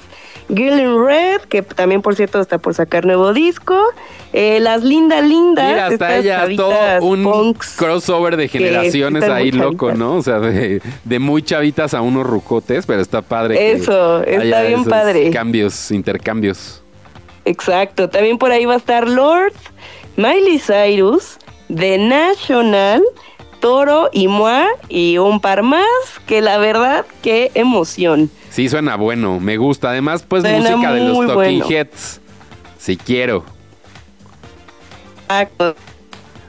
[0.49, 3.81] Gillen Red, que también por cierto está por sacar nuevo disco.
[4.33, 5.71] Eh, las Linda Lindas.
[5.71, 10.17] Mira, hasta ella todo un crossover de generaciones ahí loco, ¿no?
[10.17, 10.81] O sea, de,
[11.21, 13.73] muy chavitas a unos rucotes, pero está padre.
[13.73, 15.31] Eso, está bien padre.
[15.31, 16.83] Cambios, intercambios.
[17.45, 18.11] Exacto.
[18.11, 19.53] También por ahí va a estar Lord,
[20.17, 21.39] Miley Cyrus,
[21.73, 23.03] The National
[23.67, 25.85] Toro y Moa y un par más,
[26.25, 28.31] que la verdad, qué emoción.
[28.49, 29.91] Sí, suena bueno, me gusta.
[29.91, 32.21] Además, pues música de los Talking Heads,
[32.79, 33.43] si quiero.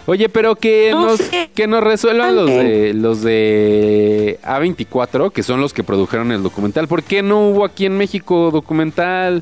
[0.06, 1.20] Oye, pero que nos
[1.56, 6.88] que nos resuelvan los de los de A24, que son los que produjeron el documental.
[6.88, 9.42] ¿Por qué no hubo aquí en México documental?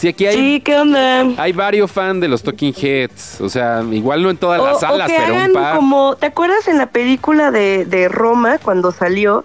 [0.00, 0.34] Sí, aquí hay.
[0.34, 1.26] Sí, ¿qué onda?
[1.36, 3.38] Hay varios fans de los Talking Heads.
[3.42, 5.76] O sea, igual no en todas las salas, pero un par.
[5.76, 9.44] Como, ¿Te acuerdas en la película de, de Roma cuando salió?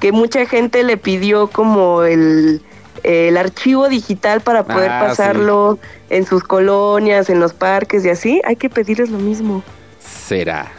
[0.00, 2.62] Que mucha gente le pidió como el,
[3.04, 5.78] el archivo digital para poder ah, pasarlo
[6.10, 8.42] en sus colonias, en los parques y así.
[8.44, 9.62] Hay que pedirles lo mismo.
[10.00, 10.72] Será.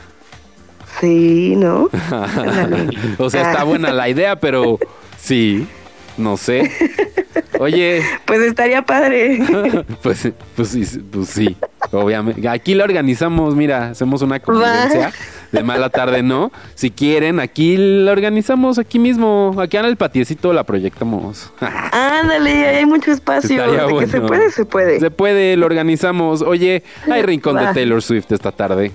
[1.00, 1.90] Sí, ¿no?
[3.20, 4.80] o sea, está buena la idea, pero
[5.18, 5.66] sí,
[6.18, 6.72] no sé.
[7.60, 8.02] Oye.
[8.26, 9.40] Pues estaría padre.
[10.02, 11.56] pues, pues, sí, pues sí,
[11.92, 12.48] obviamente.
[12.48, 15.12] Aquí lo organizamos, mira, hacemos una convivencia
[15.52, 16.52] de mala tarde, ¿no?
[16.74, 21.52] Si quieren, aquí lo organizamos aquí mismo, aquí en el patiecito la proyectamos.
[21.92, 23.64] Ándale, hay mucho espacio.
[24.00, 25.00] que se puede, se puede.
[25.00, 26.42] Se puede, lo organizamos.
[26.42, 28.92] Oye, hay rincón de Taylor Swift esta tarde.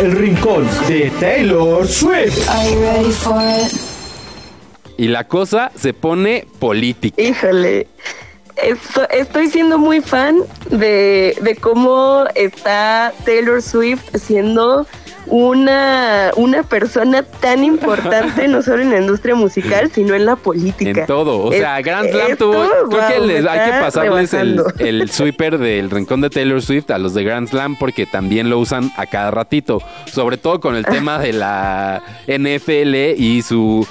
[0.00, 2.48] El rincón de Taylor Swift.
[2.48, 3.97] Are you ready for it?
[4.98, 7.20] Y la cosa se pone política.
[7.22, 7.86] Híjole.
[9.10, 14.84] Estoy siendo muy fan de, de cómo está Taylor Swift siendo
[15.30, 21.02] una, una persona tan importante, no solo en la industria musical, sino en la política.
[21.02, 21.44] En todo.
[21.44, 22.66] O sea, Grand Slam tuvo.
[22.90, 26.98] Creo que les, hay que pasarles el, el, sweeper del rincón de Taylor Swift a
[26.98, 29.80] los de Grand Slam porque también lo usan a cada ratito.
[30.06, 33.86] Sobre todo con el tema de la NFL y su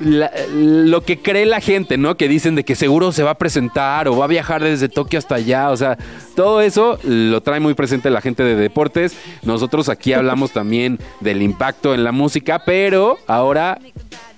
[0.00, 2.16] lo que cree la gente, ¿no?
[2.16, 5.18] Que dicen de que seguro se va a presentar o va a viajar desde Tokio
[5.18, 5.70] hasta allá.
[5.70, 5.98] O sea,
[6.36, 9.16] todo eso lo trae muy presente la gente de deportes.
[9.42, 13.78] Nosotros aquí hablamos también del impacto en la música, pero ahora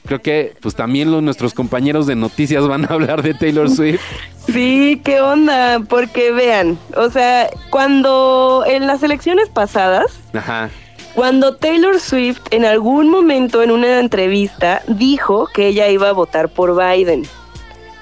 [0.07, 4.01] creo que pues también los, nuestros compañeros de noticias van a hablar de Taylor Swift.
[4.47, 10.71] Sí, qué onda, porque vean, o sea, cuando en las elecciones pasadas, Ajá
[11.15, 16.49] cuando Taylor Swift en algún momento en una entrevista dijo que ella iba a votar
[16.49, 17.27] por Biden.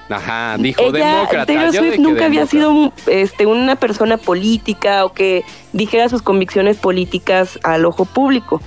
[0.09, 1.45] Ajá, dijo demócrata.
[1.45, 7.59] Taylor Swift nunca había sido este, una persona política o que dijera sus convicciones políticas
[7.63, 8.61] al ojo público.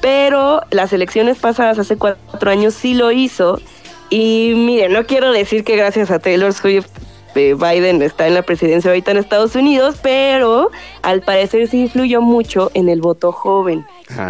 [0.00, 3.60] Pero las elecciones pasadas, hace cuatro años, sí lo hizo.
[4.08, 6.88] Y miren, no quiero decir que gracias a Taylor Swift
[7.36, 10.70] Biden está en la presidencia ahorita en Estados Unidos, pero
[11.02, 13.84] al parecer sí influyó mucho en el voto joven,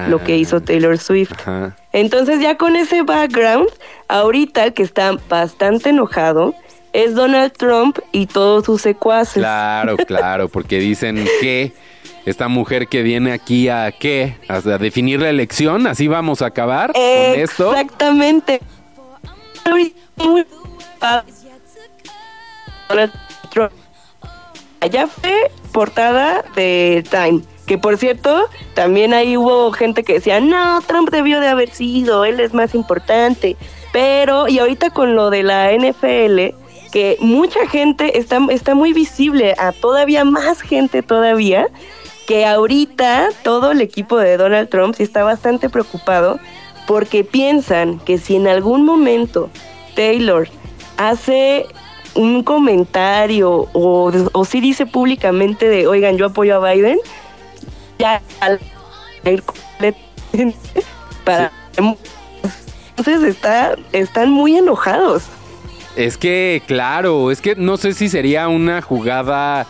[0.08, 1.32] lo que hizo Taylor Swift.
[1.92, 3.68] Entonces ya con ese background,
[4.08, 6.54] ahorita que está bastante enojado,
[6.92, 9.42] es Donald Trump y todos sus secuaces.
[9.42, 11.72] Claro, claro, porque dicen que
[12.24, 16.92] esta mujer que viene aquí a qué, a definir la elección, así vamos a acabar
[16.92, 17.72] con esto.
[17.72, 18.60] Exactamente.
[24.80, 27.42] Allá fue portada de Time.
[27.66, 32.24] Que por cierto, también ahí hubo gente que decía, no, Trump debió de haber sido,
[32.24, 33.56] él es más importante.
[33.92, 36.54] Pero, y ahorita con lo de la NFL,
[36.92, 41.68] que mucha gente está, está muy visible a todavía más gente todavía,
[42.26, 46.38] que ahorita todo el equipo de Donald Trump sí está bastante preocupado
[46.86, 49.50] porque piensan que si en algún momento
[49.94, 50.48] Taylor
[50.96, 51.66] hace
[52.16, 56.98] un comentario o, o si dice públicamente de, oigan, yo apoyo a Biden,
[57.98, 58.22] ya
[61.24, 61.52] para...
[62.96, 65.24] Entonces está, están muy enojados.
[65.96, 69.66] Es que, claro, es que no sé si sería una jugada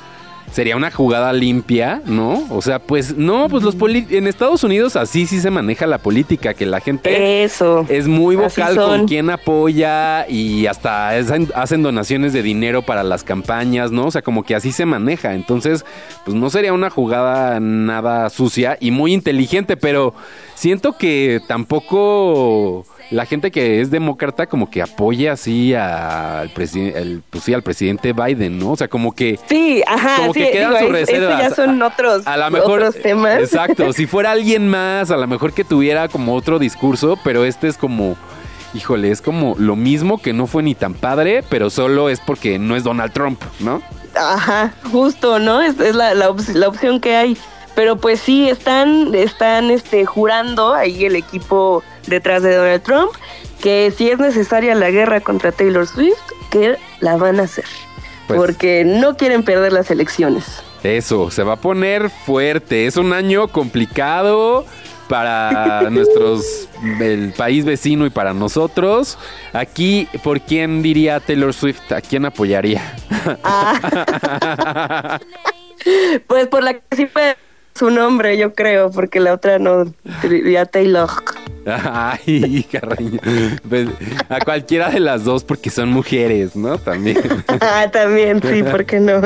[0.52, 2.44] sería una jugada limpia, ¿no?
[2.50, 3.76] O sea, pues no, pues los
[4.10, 8.36] en Estados Unidos así sí se maneja la política, que la gente Eso, es muy
[8.36, 14.06] vocal con quien apoya y hasta hacen donaciones de dinero para las campañas, ¿no?
[14.06, 15.34] O sea, como que así se maneja.
[15.34, 15.84] Entonces,
[16.24, 20.14] pues no sería una jugada nada sucia y muy inteligente, pero
[20.54, 27.44] siento que tampoco la gente que es demócrata como que apoya así al presidente, pues
[27.44, 28.72] sí, al presidente Biden, ¿no?
[28.72, 31.38] O sea, como que sí, ajá, como que quedan sus reservas.
[31.38, 33.40] ya son otros, a, lo mejor, otros temas.
[33.40, 37.68] Exacto, si fuera alguien más, a lo mejor que tuviera como otro discurso, pero este
[37.68, 38.16] es como
[38.74, 42.58] híjole, es como lo mismo que no fue ni tan padre, pero solo es porque
[42.58, 43.80] no es Donald Trump, ¿no?
[44.14, 45.62] Ajá, justo, ¿no?
[45.62, 47.38] Es, es la, la, la opción que hay.
[47.74, 53.12] Pero pues sí, están, están este, jurando ahí el equipo detrás de Donald Trump
[53.60, 56.16] que si es necesaria la guerra contra Taylor Swift,
[56.50, 57.64] que la van a hacer.
[58.26, 60.62] Pues porque no quieren perder las elecciones.
[60.82, 62.86] Eso, se va a poner fuerte.
[62.86, 64.64] Es un año complicado
[65.08, 66.68] para nuestros
[67.00, 69.18] el país vecino y para nosotros.
[69.52, 71.92] Aquí, ¿por quién diría Taylor Swift?
[71.92, 72.94] ¿A quién apoyaría?
[73.42, 75.18] Ah.
[76.26, 77.36] pues por la que sí fue
[77.76, 79.84] su nombre, yo creo, porque la otra no,
[80.22, 81.10] diría Taylor.
[81.66, 83.18] Ay, Carreño.
[83.68, 83.88] Pues,
[84.28, 86.78] a cualquiera de las dos porque son mujeres, ¿no?
[86.78, 87.18] También.
[87.60, 89.20] Ah, también, sí, ¿por qué no?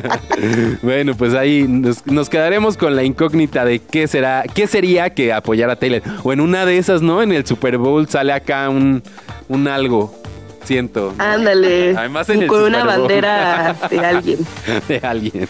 [0.82, 5.74] bueno, pues ahí nos, quedaremos con la incógnita de qué será, qué sería que apoyara
[5.74, 6.02] a Taylor.
[6.24, 7.22] O en una de esas, ¿no?
[7.22, 9.02] En el Super Bowl sale acá un,
[9.48, 10.21] un algo
[10.64, 11.14] siento.
[11.18, 11.96] Ándale.
[11.96, 14.38] Además con una bandera de alguien.
[14.88, 15.48] De alguien.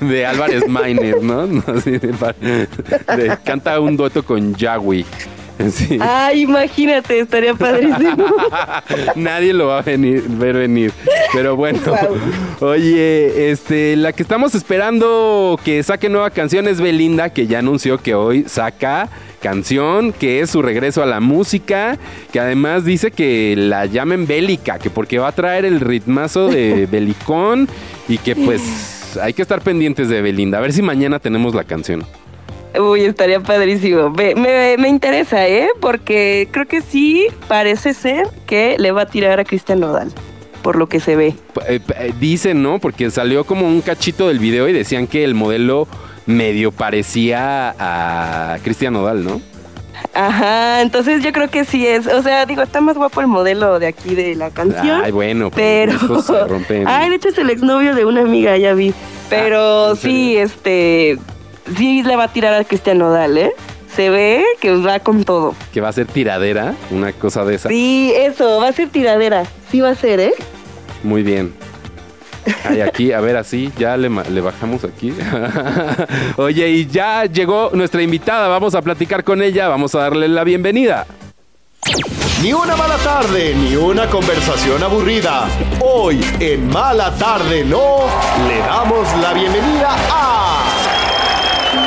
[0.00, 1.46] De Álvarez Miner, ¿no?
[1.46, 1.62] no
[3.44, 5.04] canta un dueto con Yahweh.
[5.70, 5.98] Sí.
[6.00, 8.26] Ay, imagínate, estaría padrísimo.
[9.14, 10.92] Nadie lo va a venir, ver venir.
[11.32, 11.80] Pero bueno,
[12.60, 17.98] oye, este, la que estamos esperando que saque nueva canción es Belinda, que ya anunció
[17.98, 19.08] que hoy saca
[19.46, 21.98] canción, que es su regreso a la música,
[22.32, 26.86] que además dice que la llamen bélica, que porque va a traer el ritmazo de
[26.90, 27.68] Belicón
[28.08, 30.58] y que pues hay que estar pendientes de Belinda.
[30.58, 32.04] A ver si mañana tenemos la canción.
[32.76, 34.10] Uy, estaría padrísimo.
[34.10, 35.68] Me, me, interesa, ¿eh?
[35.80, 40.12] Porque creo que sí parece ser que le va a tirar a Cristian Nodal
[40.62, 41.36] por lo que se ve.
[41.68, 42.80] Eh, eh, dicen, ¿no?
[42.80, 45.86] Porque salió como un cachito del video y decían que el modelo
[46.26, 49.40] medio parecía a Cristian Nodal, ¿no?
[50.12, 53.78] Ajá, entonces yo creo que sí es, o sea, digo, está más guapo el modelo
[53.78, 55.02] de aquí de la canción.
[55.04, 55.94] Ay, bueno, pero...
[56.86, 58.94] Ay, de hecho es el exnovio de una amiga, ya vi.
[59.28, 61.18] Pero ah, sí, este,
[61.76, 63.52] sí le va a tirar a Cristian Nodal, ¿eh?
[63.94, 65.54] Se ve que va con todo.
[65.72, 67.68] Que va a ser tiradera, una cosa de esa.
[67.68, 69.44] Sí, eso, va a ser tiradera.
[69.70, 70.34] Sí va a ser, ¿eh?
[71.02, 71.54] Muy bien.
[72.64, 75.12] Ay, aquí, a ver, así, ya le, le bajamos aquí.
[76.36, 80.44] Oye, y ya llegó nuestra invitada, vamos a platicar con ella, vamos a darle la
[80.44, 81.06] bienvenida.
[82.42, 85.48] Ni una mala tarde, ni una conversación aburrida.
[85.80, 88.06] Hoy, en Mala Tarde No,
[88.46, 90.65] le damos la bienvenida a...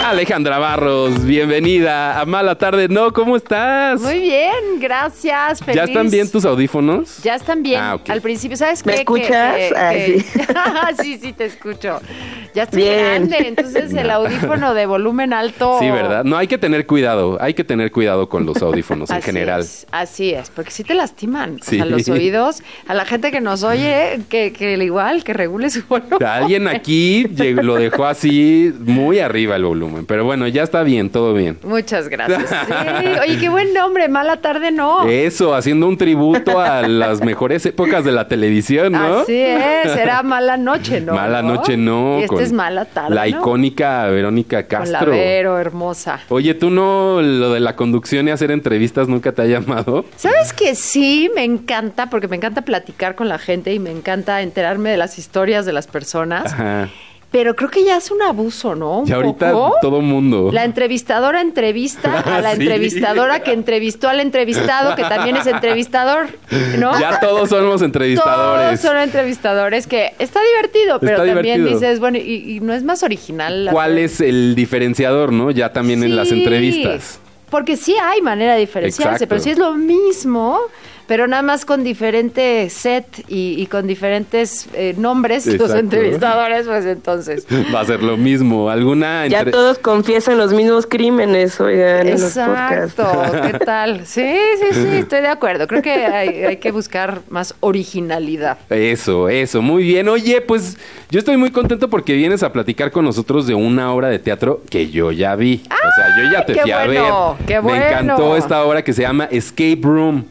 [0.10, 2.88] Alejandra Barros, bienvenida a Mala Tarde.
[2.90, 4.02] No, ¿cómo estás?
[4.02, 5.60] Muy bien, gracias.
[5.72, 7.22] ¿Ya están bien tus audífonos?
[7.22, 7.80] Ya están bien.
[7.80, 8.90] Ah, Al principio, ¿sabes qué?
[8.90, 9.56] ¿Me escuchas?
[11.00, 11.20] sí.
[11.22, 12.02] sí, te escucho.
[12.56, 15.78] Ya estoy grande, entonces el audífono de volumen alto.
[15.80, 16.24] Sí, ¿verdad?
[16.24, 17.38] No, hay que tener cuidado.
[17.40, 19.64] Hay que tener cuidado con los audífonos en general.
[19.92, 21.60] así es, porque sí te lastiman.
[21.80, 22.64] a los oídos.
[22.88, 26.24] A la gente que nos oye, que, que igual, que regule su volumen.
[26.26, 27.24] Alguien aquí
[27.62, 29.99] lo dejó así muy arriba el volumen.
[30.08, 31.58] Pero bueno, ya está bien, todo bien.
[31.64, 32.52] Muchas gracias.
[33.22, 35.08] Oye, qué buen nombre, Mala Tarde No.
[35.08, 39.20] Eso, haciendo un tributo a las mejores épocas de la televisión, ¿no?
[39.20, 41.14] Así es, era Mala Noche No.
[41.14, 42.20] Mala Noche No.
[42.20, 45.00] Y este es Mala Tarde La icónica Verónica Castro.
[45.00, 46.20] Con la Vero, hermosa.
[46.30, 50.06] Oye, ¿tú no, lo de la conducción y hacer entrevistas nunca te ha llamado?
[50.16, 51.30] ¿Sabes que sí?
[51.36, 55.18] Me encanta, porque me encanta platicar con la gente y me encanta enterarme de las
[55.18, 56.54] historias de las personas.
[56.54, 56.90] Ajá.
[57.32, 59.04] Pero creo que ya es un abuso, ¿no?
[59.06, 60.50] Y ahorita todo mundo.
[60.52, 66.28] La entrevistadora entrevista a la entrevistadora que entrevistó al entrevistado, que también es entrevistador,
[66.80, 67.00] ¿no?
[67.00, 68.80] Ya todos somos entrevistadores.
[68.80, 73.70] Todos son entrevistadores, que está divertido, pero también dices, bueno, y, no es más original.
[73.72, 75.52] ¿Cuál es el diferenciador, no?
[75.52, 77.20] Ya también en las entrevistas.
[77.52, 80.60] Porque sí hay manera de diferenciarse, pero si es lo mismo,
[81.10, 87.48] pero nada más con diferente set y, con diferentes eh, nombres los entrevistadores, pues entonces.
[87.74, 88.70] Va a ser lo mismo.
[88.70, 94.06] ¿Alguna Ya todos confiesan los mismos crímenes, oigan, Exacto, ¿qué tal?
[94.06, 95.66] Sí, sí, sí, estoy de acuerdo.
[95.66, 98.60] Creo que hay, que buscar más originalidad.
[98.70, 100.08] Eso, eso, muy bien.
[100.10, 100.78] Oye, pues
[101.10, 104.62] yo estoy muy contento porque vienes a platicar con nosotros de una obra de teatro
[104.70, 105.64] que yo ya vi.
[105.66, 107.02] o sea, yo ya te fui a ver.
[107.48, 110.26] Qué Me encantó esta obra que se llama Escape Room.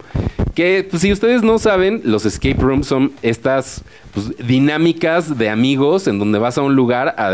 [0.55, 6.07] Que pues, si ustedes no saben, los escape rooms son estas pues, dinámicas de amigos
[6.07, 7.33] en donde vas a un lugar a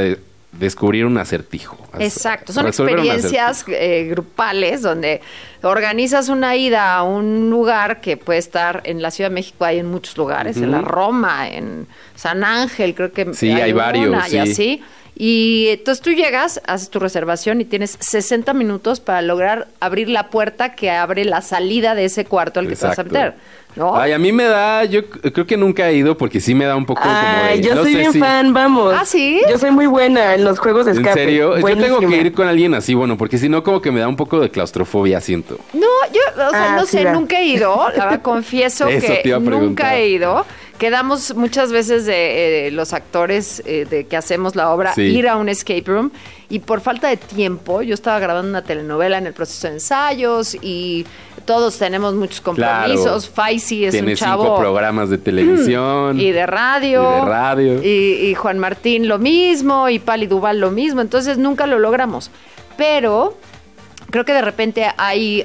[0.59, 1.79] descubrir un acertijo.
[1.99, 5.21] Exacto, son experiencias eh, grupales donde
[5.63, 9.79] organizas una ida a un lugar que puede estar en la Ciudad de México, hay
[9.79, 14.39] en muchos lugares, en la Roma, en San Ángel, creo que sí, hay, varios, y
[14.39, 14.83] así
[15.17, 20.29] y entonces tú llegas, haces tu reservación y tienes 60 minutos para lograr abrir la
[20.29, 23.35] puerta que abre la salida de ese cuarto al que te vas a meter.
[23.77, 23.97] ¿No?
[23.97, 26.77] Ay, a mí me da, yo creo que nunca he ido porque sí me da
[26.77, 28.95] un poco como de, yo soy bien fan, vamos.
[28.97, 29.41] ¿Ah, sí?
[29.51, 31.09] Yo soy muy buena en los juegos de escape.
[31.09, 31.59] ¿En serio?
[31.59, 34.07] Yo tengo que ir con alguien así, bueno, porque si no como que me da
[34.07, 35.59] un poco de claustrofobia, siento.
[35.73, 39.97] No, yo, o sea, ah, no sé, nunca he ido, la verdad, confieso que nunca
[39.97, 40.47] he ido
[40.79, 45.37] quedamos muchas veces de eh, los actores eh, de que hacemos la obra ir a
[45.37, 46.11] un escape room
[46.49, 50.57] y por falta de tiempo, yo estaba grabando una telenovela en el proceso de ensayos
[50.61, 51.07] y
[51.45, 53.29] todos tenemos muchos compromisos.
[53.29, 54.45] Faisy es un chavo.
[54.45, 56.21] cinco programas de televisión.
[56.21, 57.03] Y de radio.
[57.03, 57.83] Y de radio.
[57.83, 61.01] Y, Juan Martín lo mismo, y Pali Duval lo mismo.
[61.01, 62.31] Entonces nunca lo logramos.
[62.77, 63.37] Pero
[64.11, 65.45] creo que de repente hay,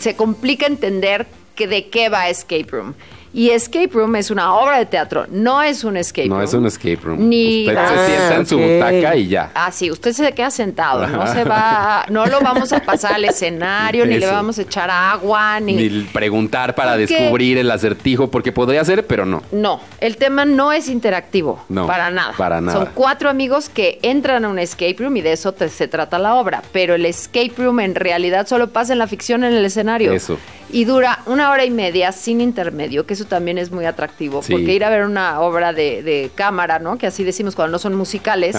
[0.00, 2.94] se complica entender que de qué va Escape Room.
[3.32, 6.38] Y Escape Room es una obra de teatro, no es un escape room.
[6.38, 7.28] No es un escape room.
[7.28, 9.50] Ni usted se sienta en su butaca y ya.
[9.54, 13.24] Ah, sí, usted se queda sentado, no se va, no lo vamos a pasar al
[13.24, 15.74] escenario, ni le vamos a echar agua, ni...
[15.74, 19.42] Ni preguntar para descubrir el acertijo, porque podría ser, pero no.
[19.52, 22.32] No, el tema no es interactivo, no, para nada.
[22.36, 22.78] Para nada.
[22.78, 26.34] Son cuatro amigos que entran a un escape room y de eso se trata la
[26.36, 30.12] obra, pero el escape room en realidad solo pasa en la ficción en el escenario.
[30.12, 30.38] Eso.
[30.70, 34.74] Y dura una hora y media sin intermedio, que eso también es muy atractivo, porque
[34.74, 36.98] ir a ver una obra de, cámara, ¿no?
[36.98, 38.56] Que así decimos cuando no son musicales,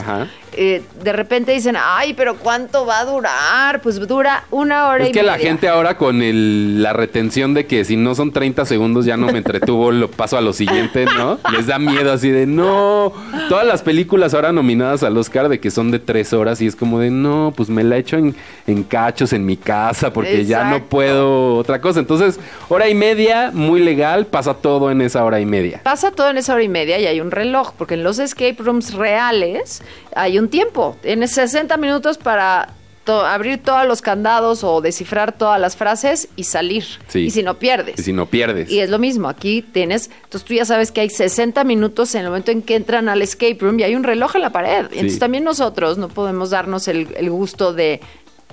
[0.54, 3.82] eh, de repente dicen, ay, pero ¿cuánto va a durar?
[3.82, 5.10] Pues dura una hora y media.
[5.10, 8.66] Es que la gente ahora con el, la retención de que si no son 30
[8.66, 11.40] segundos ya no me entretuvo, lo paso a lo siguiente, ¿no?
[11.52, 13.14] Les da miedo así de, no,
[13.48, 16.76] todas las películas ahora nominadas al Oscar de que son de tres horas y es
[16.76, 18.36] como de, no, pues me la echo en,
[18.68, 22.00] en cachos en mi casa porque ya no puedo otra cosa.
[22.00, 22.40] Entonces,
[22.70, 25.82] hora y media, muy legal, pasa todo en esa hora y media.
[25.84, 28.56] Pasa todo en esa hora y media y hay un reloj, porque en los escape
[28.60, 29.82] rooms reales
[30.16, 30.98] hay un tiempo.
[31.02, 32.74] Tienes 60 minutos para
[33.08, 36.86] abrir todos los candados o descifrar todas las frases y salir.
[37.14, 38.00] Y si no pierdes.
[38.00, 38.70] Y si no pierdes.
[38.70, 42.22] Y es lo mismo, aquí tienes, entonces tú ya sabes que hay 60 minutos en
[42.22, 44.86] el momento en que entran al escape room y hay un reloj en la pared.
[44.92, 48.02] Entonces también nosotros no podemos darnos el gusto de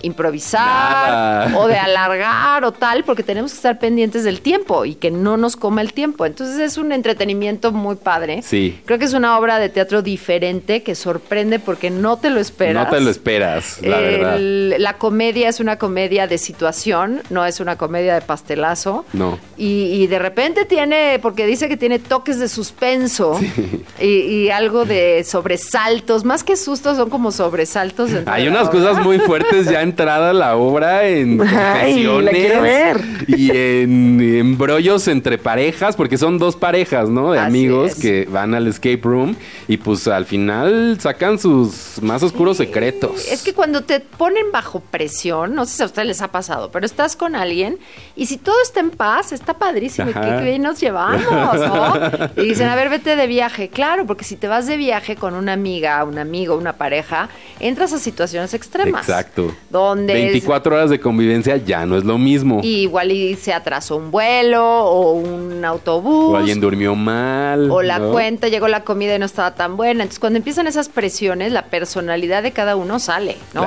[0.02, 5.10] improvisar o de alargar o tal, porque tenemos que estar pendientes del tiempo y que
[5.10, 6.26] no nos coma el tiempo.
[6.26, 8.42] Entonces es un entretenimiento muy padre.
[8.42, 8.78] Sí.
[8.84, 12.84] Creo que es una obra de teatro diferente que sorprende porque no te lo esperas.
[12.84, 14.38] No te lo esperas, la verdad.
[14.38, 19.04] La comedia es una comedia de situación, no es una comedia de pastelazo.
[19.12, 19.38] No.
[19.56, 23.40] Y, de repente tiene, porque dice que tiene toques de suspenso
[24.00, 28.10] y, algo de sobresaltos, más que sustos, son como sobresaltos.
[28.26, 35.38] Hay unas cosas muy fuertes ya entrada la obra en confesiones y en embrollos entre
[35.38, 37.32] parejas, porque son dos parejas, ¿no?
[37.32, 39.36] De amigos que van al escape room
[39.68, 43.26] y pues al final sacan sus más oscuros secretos.
[43.30, 46.70] Es que cuando te ponen bajo presión, no sé si a ustedes les ha pasado,
[46.70, 47.78] pero estás con alguien
[48.14, 50.10] y si todo está en paz, está padrísimo.
[50.10, 51.96] ¿Y qué bien nos llevamos, ¿no?
[52.36, 53.68] Y dicen, a ver, vete de viaje.
[53.68, 57.28] Claro, porque si te vas de viaje con una amiga, un amigo, una pareja,
[57.60, 59.08] entras a situaciones extremas.
[59.08, 59.54] Exacto.
[59.94, 62.60] 24 horas de convivencia ya no es lo mismo.
[62.62, 66.34] igual y se atrasó un vuelo o un autobús.
[66.34, 67.70] O alguien durmió mal.
[67.70, 70.02] O la cuenta, llegó la comida y no estaba tan buena.
[70.02, 73.64] Entonces, cuando empiezan esas presiones, la personalidad de cada uno sale, ¿no?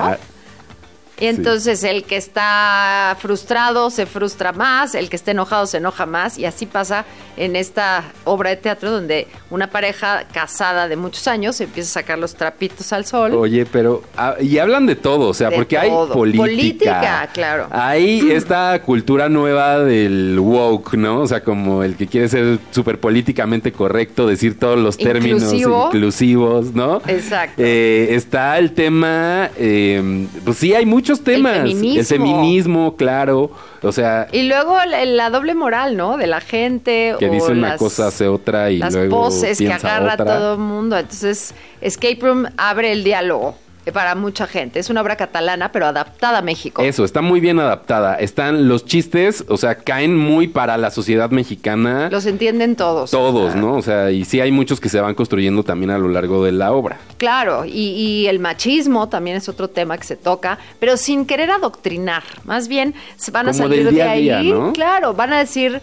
[1.20, 6.06] Y entonces el que está frustrado se frustra más, el que está enojado se enoja
[6.06, 7.06] más y así pasa
[7.36, 12.20] en esta obra de teatro donde una pareja casada de muchos años empieza a sacar
[12.20, 13.34] los trapitos al sol.
[13.34, 16.44] Oye, pero ah, y hablan de todo, o sea, porque hay política.
[16.44, 17.68] Política, claro.
[17.72, 21.22] Hay esta cultura nueva del woke, ¿no?
[21.22, 26.74] O sea, como el que quiere ser súper políticamente correcto, decir todos los términos inclusivos,
[26.74, 27.02] ¿no?
[27.08, 27.62] Exacto.
[27.62, 31.56] Eh, está el tema, eh, pues sí, hay mucho temas.
[31.56, 32.00] El feminismo.
[32.00, 33.52] El feminismo, claro.
[33.82, 34.28] O sea.
[34.32, 36.18] Y luego la, doble moral, ¿no?
[36.18, 37.16] De la gente.
[37.20, 39.10] Que dice una cosa, hace otra y las luego.
[39.10, 40.98] poses que agarra todo el mundo.
[40.98, 43.56] Entonces, Escape Room abre el diálogo
[43.92, 44.80] para mucha gente.
[44.80, 46.82] Es una obra catalana, pero adaptada a México.
[46.82, 48.16] Eso, está muy bien adaptada.
[48.16, 52.10] Están los chistes, o sea, caen muy para la sociedad mexicana.
[52.12, 53.12] Los entienden todos.
[53.12, 53.76] Todos, ¿no?
[53.76, 56.52] O sea, y sí hay muchos que se van construyendo también a lo largo de
[56.52, 56.98] la obra.
[57.18, 62.24] Claro, y, el machismo también es otro tema que se toca, pero sin querer adoctrinar.
[62.44, 64.54] Más bien, se van a salir de ahí.
[64.74, 65.82] Claro, van a decir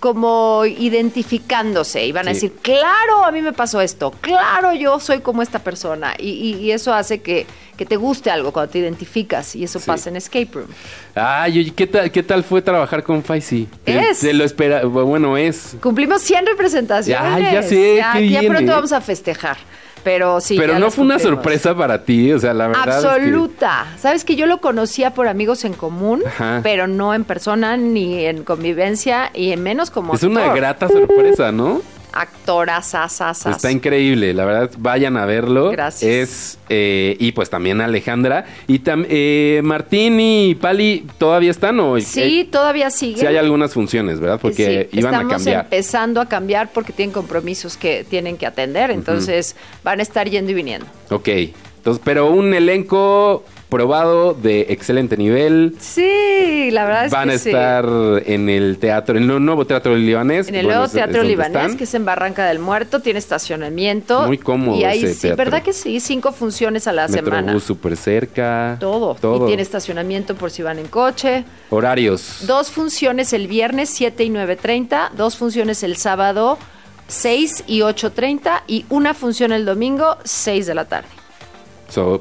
[0.00, 5.20] como identificándose y van a decir, claro, a mí me pasó esto, claro, yo soy
[5.20, 6.14] como esta persona.
[6.18, 7.46] Y, eso hace que,
[7.76, 10.68] te guste algo cuando te identificas y eso pasa en Escape Room.
[11.14, 13.68] Ay, ¿qué tal, qué tal fue trabajar con Faisy?
[13.86, 14.18] Es.
[14.18, 15.76] Se lo espera, bueno, es.
[15.80, 17.22] Cumplimos 100 representaciones.
[17.22, 18.74] Ay, ya sé, ya, ya pronto ¿eh?
[18.74, 19.58] vamos a festejar.
[20.02, 20.56] Pero sí.
[20.56, 23.04] Pero no fue una sorpresa para ti, o sea, la verdad.
[23.04, 23.86] Absoluta.
[23.98, 26.22] Sabes que yo lo conocía por amigos en común,
[26.62, 30.14] pero no en persona ni en convivencia y en menos como.
[30.14, 31.82] Es una grata sorpresa, ¿no?
[32.12, 33.56] Actoras, asasas.
[33.56, 35.70] Está increíble, la verdad, vayan a verlo.
[35.70, 36.10] Gracias.
[36.10, 38.46] Es, eh, y pues también Alejandra.
[38.66, 41.98] Y eh, Martín y Pali, ¿todavía están o...?
[42.00, 43.18] Sí, todavía siguen.
[43.18, 44.38] Sí hay algunas funciones, ¿verdad?
[44.40, 45.40] Porque iban a cambiar.
[45.40, 50.28] Estamos empezando a cambiar porque tienen compromisos que tienen que atender, entonces van a estar
[50.28, 50.86] yendo y viniendo.
[51.10, 55.76] Ok, entonces, pero un elenco probado de excelente nivel.
[55.78, 57.86] Sí, la verdad es Van que a estar
[58.26, 60.48] en el teatro, en el nuevo teatro libanés.
[60.48, 64.26] En el nuevo teatro libanés, que es en Barranca del Muerto, tiene estacionamiento.
[64.26, 64.76] Muy cómodo.
[64.76, 66.00] Y ahí sí, ¿verdad que sí?
[66.00, 67.58] Cinco funciones a la semana.
[67.60, 68.76] súper cerca.
[68.80, 69.14] Todo.
[69.14, 69.44] Todo.
[69.44, 71.44] Y tiene estacionamiento por si van en coche.
[71.70, 72.44] Horarios.
[72.46, 75.12] Dos funciones el viernes, 7 y 9.30.
[75.12, 76.58] Dos funciones el sábado,
[77.06, 78.62] 6 y 8.30.
[78.66, 81.19] Y una función el domingo, 6 de la tarde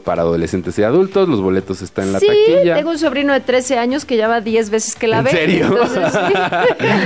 [0.04, 1.28] para adolescentes y adultos.
[1.28, 2.76] Los boletos están en la sí, taquilla.
[2.76, 5.30] Tengo un sobrino de 13 años que ya va 10 veces que la ¿En ve.
[5.32, 5.70] ¿En serio?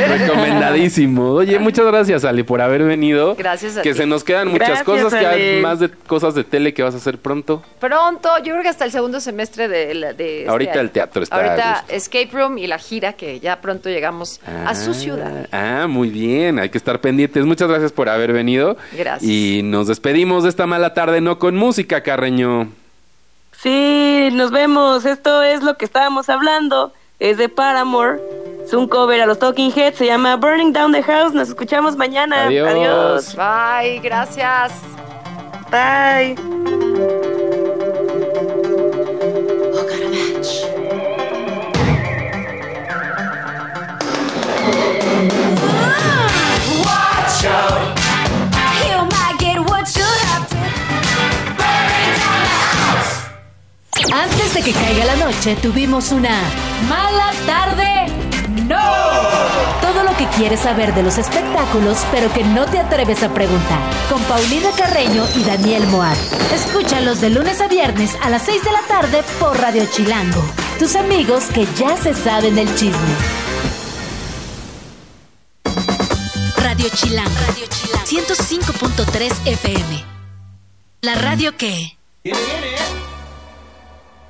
[0.07, 1.31] Recomendadísimo.
[1.33, 3.35] Oye, muchas gracias, Ali, por haber venido.
[3.35, 6.73] Gracias a Que se nos quedan muchas cosas, que hay más de cosas de tele
[6.73, 7.63] que vas a hacer pronto.
[7.79, 11.35] Pronto, yo creo que hasta el segundo semestre de, de este Ahorita el teatro está.
[11.35, 15.49] Ahorita Escape Room y la gira, que ya pronto llegamos a su ah, ciudad.
[15.51, 16.59] Ah, muy bien.
[16.59, 17.45] Hay que estar pendientes.
[17.45, 18.77] Muchas gracias por haber venido.
[18.97, 19.29] Gracias.
[19.29, 22.52] Y nos despedimos de esta mala tarde, no con música, Carreño.
[23.51, 25.05] Sí, nos vemos.
[25.05, 26.93] Esto es lo que estábamos hablando.
[27.19, 28.19] Es de Paramore.
[28.65, 29.97] Es un cover a los Talking Heads.
[29.97, 31.33] Se llama Burning Down the House.
[31.33, 32.45] Nos escuchamos mañana.
[32.45, 32.69] Adiós.
[32.69, 33.35] Adiós.
[33.35, 33.99] Bye.
[33.99, 34.73] Gracias.
[35.71, 36.35] Bye.
[54.13, 56.39] Antes de que caiga la noche, tuvimos una
[56.87, 58.13] mala tarde.
[58.67, 58.77] ¡No!
[59.81, 63.79] Todo lo que quieres saber de los espectáculos, pero que no te atreves a preguntar.
[64.11, 66.15] Con Paulina Carreño y Daniel Moat.
[66.53, 70.43] Escúchalos de lunes a viernes a las 6 de la tarde por Radio Chilango.
[70.77, 73.15] Tus amigos que ya se saben del chisme.
[76.57, 77.31] Radio Chilango.
[77.47, 78.05] Radio Chilango.
[78.05, 80.03] 105.3 FM.
[81.01, 81.97] La radio que...